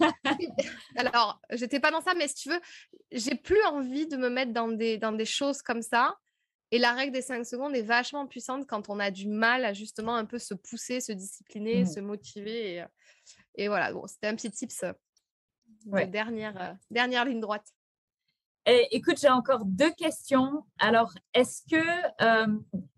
[0.96, 2.60] Alors, j'étais pas dans ça, mais si tu veux,
[3.12, 6.16] j'ai plus envie de me mettre dans des, dans des choses comme ça.
[6.70, 9.72] Et la règle des 5 secondes est vachement puissante quand on a du mal à
[9.72, 11.86] justement un peu se pousser, se discipliner, mmh.
[11.86, 12.76] se motiver.
[12.76, 12.84] Et,
[13.56, 14.92] et voilà, bon, c'était un petit tips euh,
[15.86, 17.66] de dernière, euh, dernière ligne droite.
[18.66, 20.64] Et, écoute, j'ai encore deux questions.
[20.78, 22.46] Alors, est-ce que euh,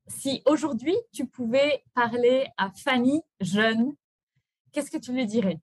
[0.07, 3.95] si aujourd'hui tu pouvais parler à Fanny jeune,
[4.73, 5.59] qu'est-ce que tu lui dirais?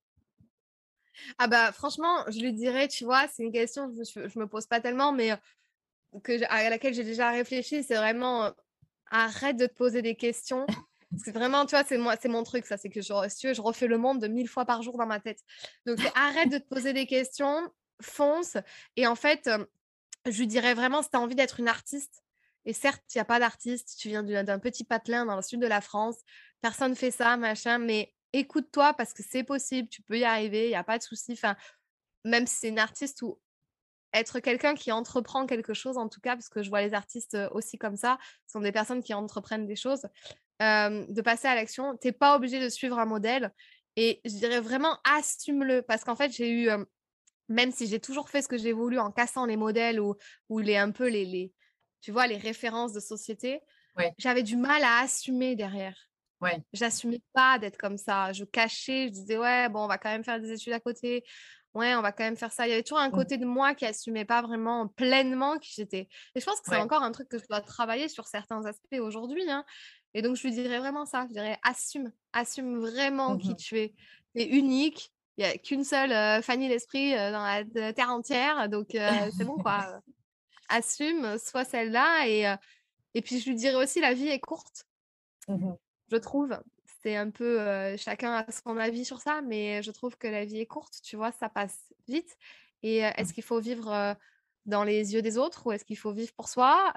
[1.37, 4.47] Ah bah franchement, je lui dirais, tu vois, c'est une question que je, ne me
[4.47, 5.37] pose pas tellement, mais
[6.23, 8.51] que, à laquelle j'ai déjà réfléchi, c'est vraiment
[9.09, 10.65] arrête de te poser des questions.
[11.23, 13.85] C'est vraiment, tu vois, c'est moi, c'est mon truc, ça, c'est que je, je refais
[13.85, 15.37] le monde de mille fois par jour dans ma tête.
[15.85, 18.57] Donc, arrête de te poser des questions, fonce.
[18.95, 19.47] Et en fait,
[20.25, 22.23] je dirais vraiment, si tu as envie d'être une artiste,
[22.65, 25.59] et certes, il n'y a pas d'artiste, tu viens d'un petit patelin dans le sud
[25.59, 26.17] de la France,
[26.61, 30.65] personne ne fait ça, machin, mais écoute-toi parce que c'est possible, tu peux y arriver,
[30.65, 31.33] il n'y a pas de souci.
[31.33, 31.55] Enfin,
[32.23, 33.39] même si c'est une artiste ou
[34.13, 37.37] être quelqu'un qui entreprend quelque chose, en tout cas, parce que je vois les artistes
[37.51, 38.17] aussi comme ça,
[38.47, 40.07] ce sont des personnes qui entreprennent des choses,
[40.61, 41.97] de passer à l'action.
[41.97, 43.51] Tu n'es pas obligé de suivre un modèle.
[43.95, 46.69] Et je dirais vraiment assume-le, parce qu'en fait, j'ai eu,
[47.49, 50.15] même si j'ai toujours fait ce que j'ai voulu en cassant les modèles ou,
[50.49, 51.53] ou les un peu les, les,
[52.01, 53.61] tu vois, les références de société,
[54.17, 55.95] j'avais du mal à assumer derrière.
[56.41, 56.61] Ouais.
[56.73, 58.33] J'assumais pas d'être comme ça.
[58.33, 61.23] Je cachais, je disais, ouais, bon, on va quand même faire des études à côté.
[61.73, 62.67] Ouais, on va quand même faire ça.
[62.67, 63.13] Il y avait toujours un mmh.
[63.13, 66.07] côté de moi qui assumait pas vraiment pleinement qui j'étais.
[66.35, 68.99] Et je pense que c'est encore un truc que je dois travailler sur certains aspects
[68.99, 69.49] aujourd'hui.
[69.49, 69.63] Hein.
[70.13, 71.25] Et donc, je lui dirais vraiment ça.
[71.29, 73.93] Je dirais, assume, assume vraiment qui mmh tu es.
[74.35, 75.11] Tu es unique.
[75.37, 78.69] Il n'y a qu'une seule Fanny l'Esprit dans la terre entière.
[78.69, 80.01] Donc, c'est bon, quoi
[80.69, 82.27] assume, soit celle-là.
[82.27, 82.55] Et,
[83.13, 84.85] et puis, je lui dirais aussi, la vie est courte,
[85.47, 85.73] mmh
[86.11, 86.57] je trouve.
[87.01, 87.57] C'est un peu,
[87.97, 91.15] chacun a son avis sur ça, mais je trouve que la vie est courte, tu
[91.15, 92.37] vois, ça passe vite.
[92.81, 93.13] Et mmh.
[93.17, 94.15] est-ce qu'il faut vivre
[94.65, 96.93] dans les yeux des autres ou est-ce qu'il faut vivre pour soi?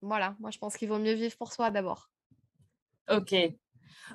[0.00, 2.10] Voilà, moi, je pense qu'il vaut mieux vivre pour soi d'abord.
[3.08, 3.34] Ok.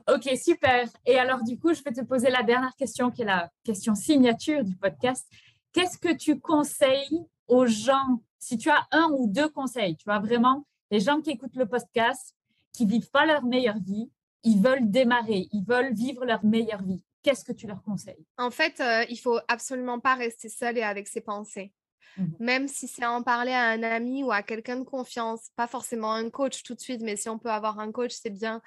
[0.08, 0.88] Ok, super.
[1.06, 3.96] Et alors, du coup, je vais te poser la dernière question qui est la question
[3.96, 5.28] signature du podcast.
[5.74, 8.22] Qu'est-ce que tu conseilles aux gens?
[8.40, 11.66] Si tu as un ou deux conseils, tu vois, vraiment, les gens qui écoutent le
[11.66, 12.36] podcast,
[12.74, 14.10] qui vivent pas leur meilleure vie,
[14.44, 17.02] ils veulent démarrer, ils veulent vivre leur meilleure vie.
[17.24, 18.26] Qu'est-ce que tu leur conseilles?
[18.38, 21.74] En fait, euh, il faut absolument pas rester seul et avec ses pensées.
[22.18, 25.68] Mmh Même si c'est en parler à un ami ou à quelqu'un de confiance, pas
[25.68, 28.62] forcément un coach tout de suite, mais si on peut avoir un coach, c'est bien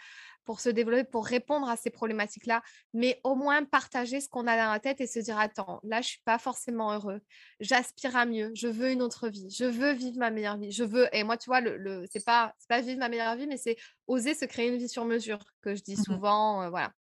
[0.45, 2.62] pour se développer, pour répondre à ces problématiques-là,
[2.93, 6.01] mais au moins partager ce qu'on a dans la tête et se dire, attends, là,
[6.01, 7.20] je suis pas forcément heureux,
[7.61, 10.84] j'aspire à mieux, je veux une autre vie, je veux vivre ma meilleure vie, je
[10.84, 13.57] veux, et moi, tu vois, le, le c'est pas, pas vivre ma meilleure vie, mais
[13.57, 13.76] c'est
[14.07, 16.93] oser se créer une vie sur mesure, que je dis mmh souvent, euh, voilà.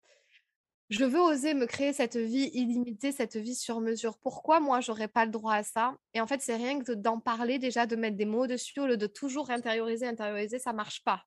[0.89, 4.17] Je veux oser me créer cette vie illimitée, cette vie sur mesure.
[4.17, 5.95] Pourquoi moi, j'aurais pas le droit à ça?
[6.15, 8.87] Et en fait, c'est rien que d'en parler déjà, de mettre des mots dessus, au
[8.87, 11.23] lieu de toujours intérioriser, intérioriser, ça marche pas.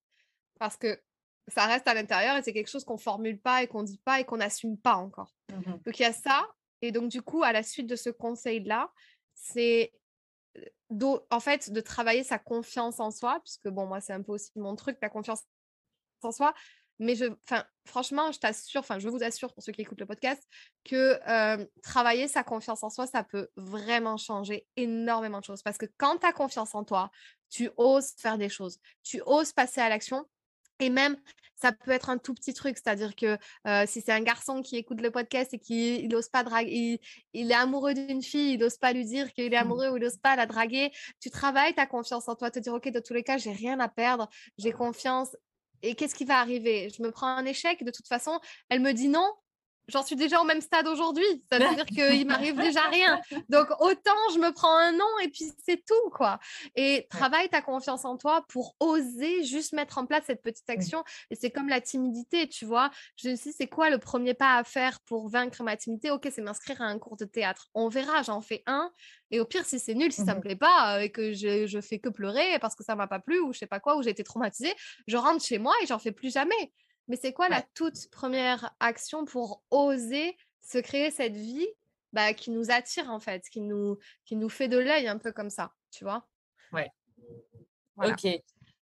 [0.58, 1.00] Parce que
[1.49, 4.20] ça reste à l'intérieur et c'est quelque chose qu'on formule pas et qu'on dit pas
[4.20, 5.34] et qu'on n'assume pas encore.
[5.51, 6.47] Mmh donc il y a ça.
[6.80, 8.90] Et donc du coup, à la suite de ce conseil-là,
[9.34, 9.93] c'est
[11.30, 14.51] en fait de travailler sa confiance en soi, puisque bon, moi c'est un peu aussi
[14.57, 15.43] mon truc, la confiance
[16.22, 16.55] en soi.
[16.99, 17.24] Mais je,
[17.84, 20.43] franchement, je t'assure, enfin, je vous assure pour ceux qui écoutent le podcast,
[20.84, 21.18] que
[21.82, 25.62] travailler sa confiance en soi, ça peut vraiment changer énormément de choses.
[25.62, 27.11] Parce que quand tu as confiance en toi,
[27.51, 30.24] tu oses faire des choses, tu oses passer à l'action
[30.83, 31.16] et même,
[31.55, 33.39] ça peut être un tout petit truc, c'est-à-dire que
[33.87, 37.01] si c'est un garçon qui écoute le podcast et qui n'ose pas draguer,
[37.33, 39.61] il, est amoureux d'une fille, il n'ose pas lui dire qu'il est mmh.
[39.61, 42.74] amoureux ou il n'ose pas la draguer, tu travailles ta confiance en toi, te dire,
[42.74, 44.28] OK, de tous les cas, j'ai rien à perdre,
[44.59, 45.37] j'ai confiance.
[45.83, 46.91] Et qu'est-ce qui va arriver?
[46.97, 49.28] Je me prends un échec, de toute façon, elle me dit non,
[49.89, 51.24] j'en suis déjà au même stade aujourd'hui.
[51.51, 53.20] C'est-à-dire qu'il m'arrive déjà rien.
[53.49, 56.39] Donc, autant je me prends un nom et puis c'est tout, quoi.
[56.76, 61.03] Et travaille ta confiance en toi pour oser juste mettre en place cette petite action.
[61.30, 62.91] Et c'est comme la timidité, tu vois.
[63.16, 66.11] Je me suis dit, c'est quoi le premier pas à faire pour vaincre ma timidité?
[66.11, 67.68] Ok, c'est m'inscrire à un cours de théâtre.
[67.74, 68.91] On verra, j'en fais un.
[69.30, 71.33] Et au pire, si c'est nul, si ça me mmh plaît pas euh, et que
[71.33, 73.80] je, je fais que pleurer parce que ça m'a pas plu ou je sais pas
[73.80, 74.74] quoi, ou j'ai été traumatisée,
[75.07, 76.72] je rentre chez moi et j'en fais plus jamais.
[77.09, 81.68] Mais c'est quoi la toute première action pour oser se créer cette vie
[82.12, 85.32] bah, qui nous attire en fait, qui nous, qui nous fait de l'œil un peu
[85.32, 86.26] comme ça, tu vois?
[86.72, 86.90] Ouais.
[87.96, 88.26] Ok.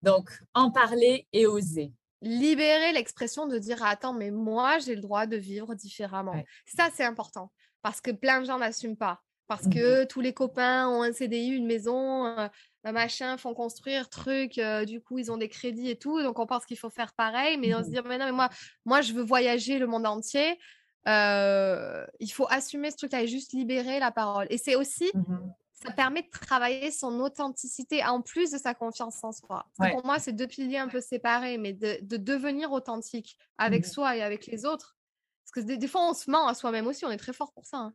[0.02, 1.92] Donc, en parler et oser.
[2.20, 6.44] Libérer l'expression de dire attends, mais moi j'ai le droit de vivre différemment.
[6.66, 7.52] Ça, c'est important
[7.82, 9.22] parce que plein de gens n'assument pas.
[9.48, 12.48] Parce mmh que tous les copains ont un CDI, une maison,
[12.90, 16.20] machin, font construire, truc, du coup, ils ont des crédits et tout.
[16.22, 17.58] Donc, on pense qu'il faut faire pareil.
[17.58, 18.48] Mais on se mmh dit, mais non, mais moi,
[18.84, 20.58] moi, je veux voyager le monde entier.
[21.06, 24.46] il faut assumer ce truc-là et juste libérer la parole.
[24.50, 25.36] Et c'est aussi, mmh
[25.82, 29.66] ça permet de travailler son authenticité en plus de sa confiance en soi.
[29.76, 34.22] Pour moi, c'est deux piliers un peu séparés, mais de, devenir authentique avec soi et
[34.22, 34.96] avec les autres.
[35.44, 37.66] Parce que des, fois, on se ment à soi-même aussi, on est très fort pour
[37.66, 37.78] ça.
[37.78, 37.94] Hein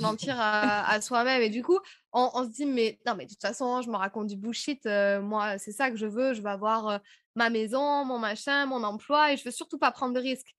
[0.00, 1.42] mentir à, soi-même.
[1.42, 1.78] Et du coup,
[2.12, 4.84] on, se dit, mais non, mais de toute façon, je me raconte du bullshit.
[4.86, 6.34] Euh, moi, c'est ça que je veux.
[6.34, 6.98] Je veux avoir euh,
[7.34, 10.54] ma maison, mon machin, mon emploi et je veux surtout pas prendre de risques.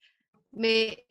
[0.52, 1.04] Mais,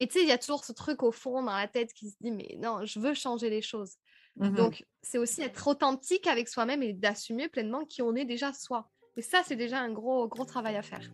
[0.00, 2.10] et tu sais, il y a toujours ce truc au fond dans la tête qui
[2.10, 3.94] se dit, mais non, je veux changer les choses.
[4.36, 4.54] Mhm.
[4.54, 8.90] Donc, c'est aussi être authentique avec soi-même et d'assumer pleinement qui on est déjà soi.
[9.16, 11.10] Et ça, c'est déjà un gros, gros travail à faire.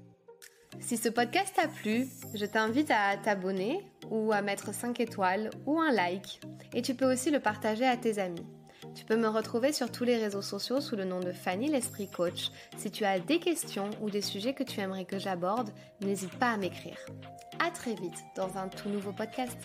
[0.80, 5.80] Si ce podcast t'a plu, je t'invite à t'abonner ou à mettre 5 étoiles ou
[5.80, 6.40] un like.
[6.74, 8.46] Et tu peux aussi le partager à tes amis.
[8.94, 12.10] Tu peux me retrouver sur tous les réseaux sociaux sous le nom de Fanny l'Esprit
[12.10, 12.50] Coach.
[12.76, 15.70] Si tu as des questions ou des sujets que tu aimerais que j'aborde,
[16.00, 16.98] n'hésite pas à m'écrire.
[17.58, 19.58] À très vite dans un tout nouveau podcast.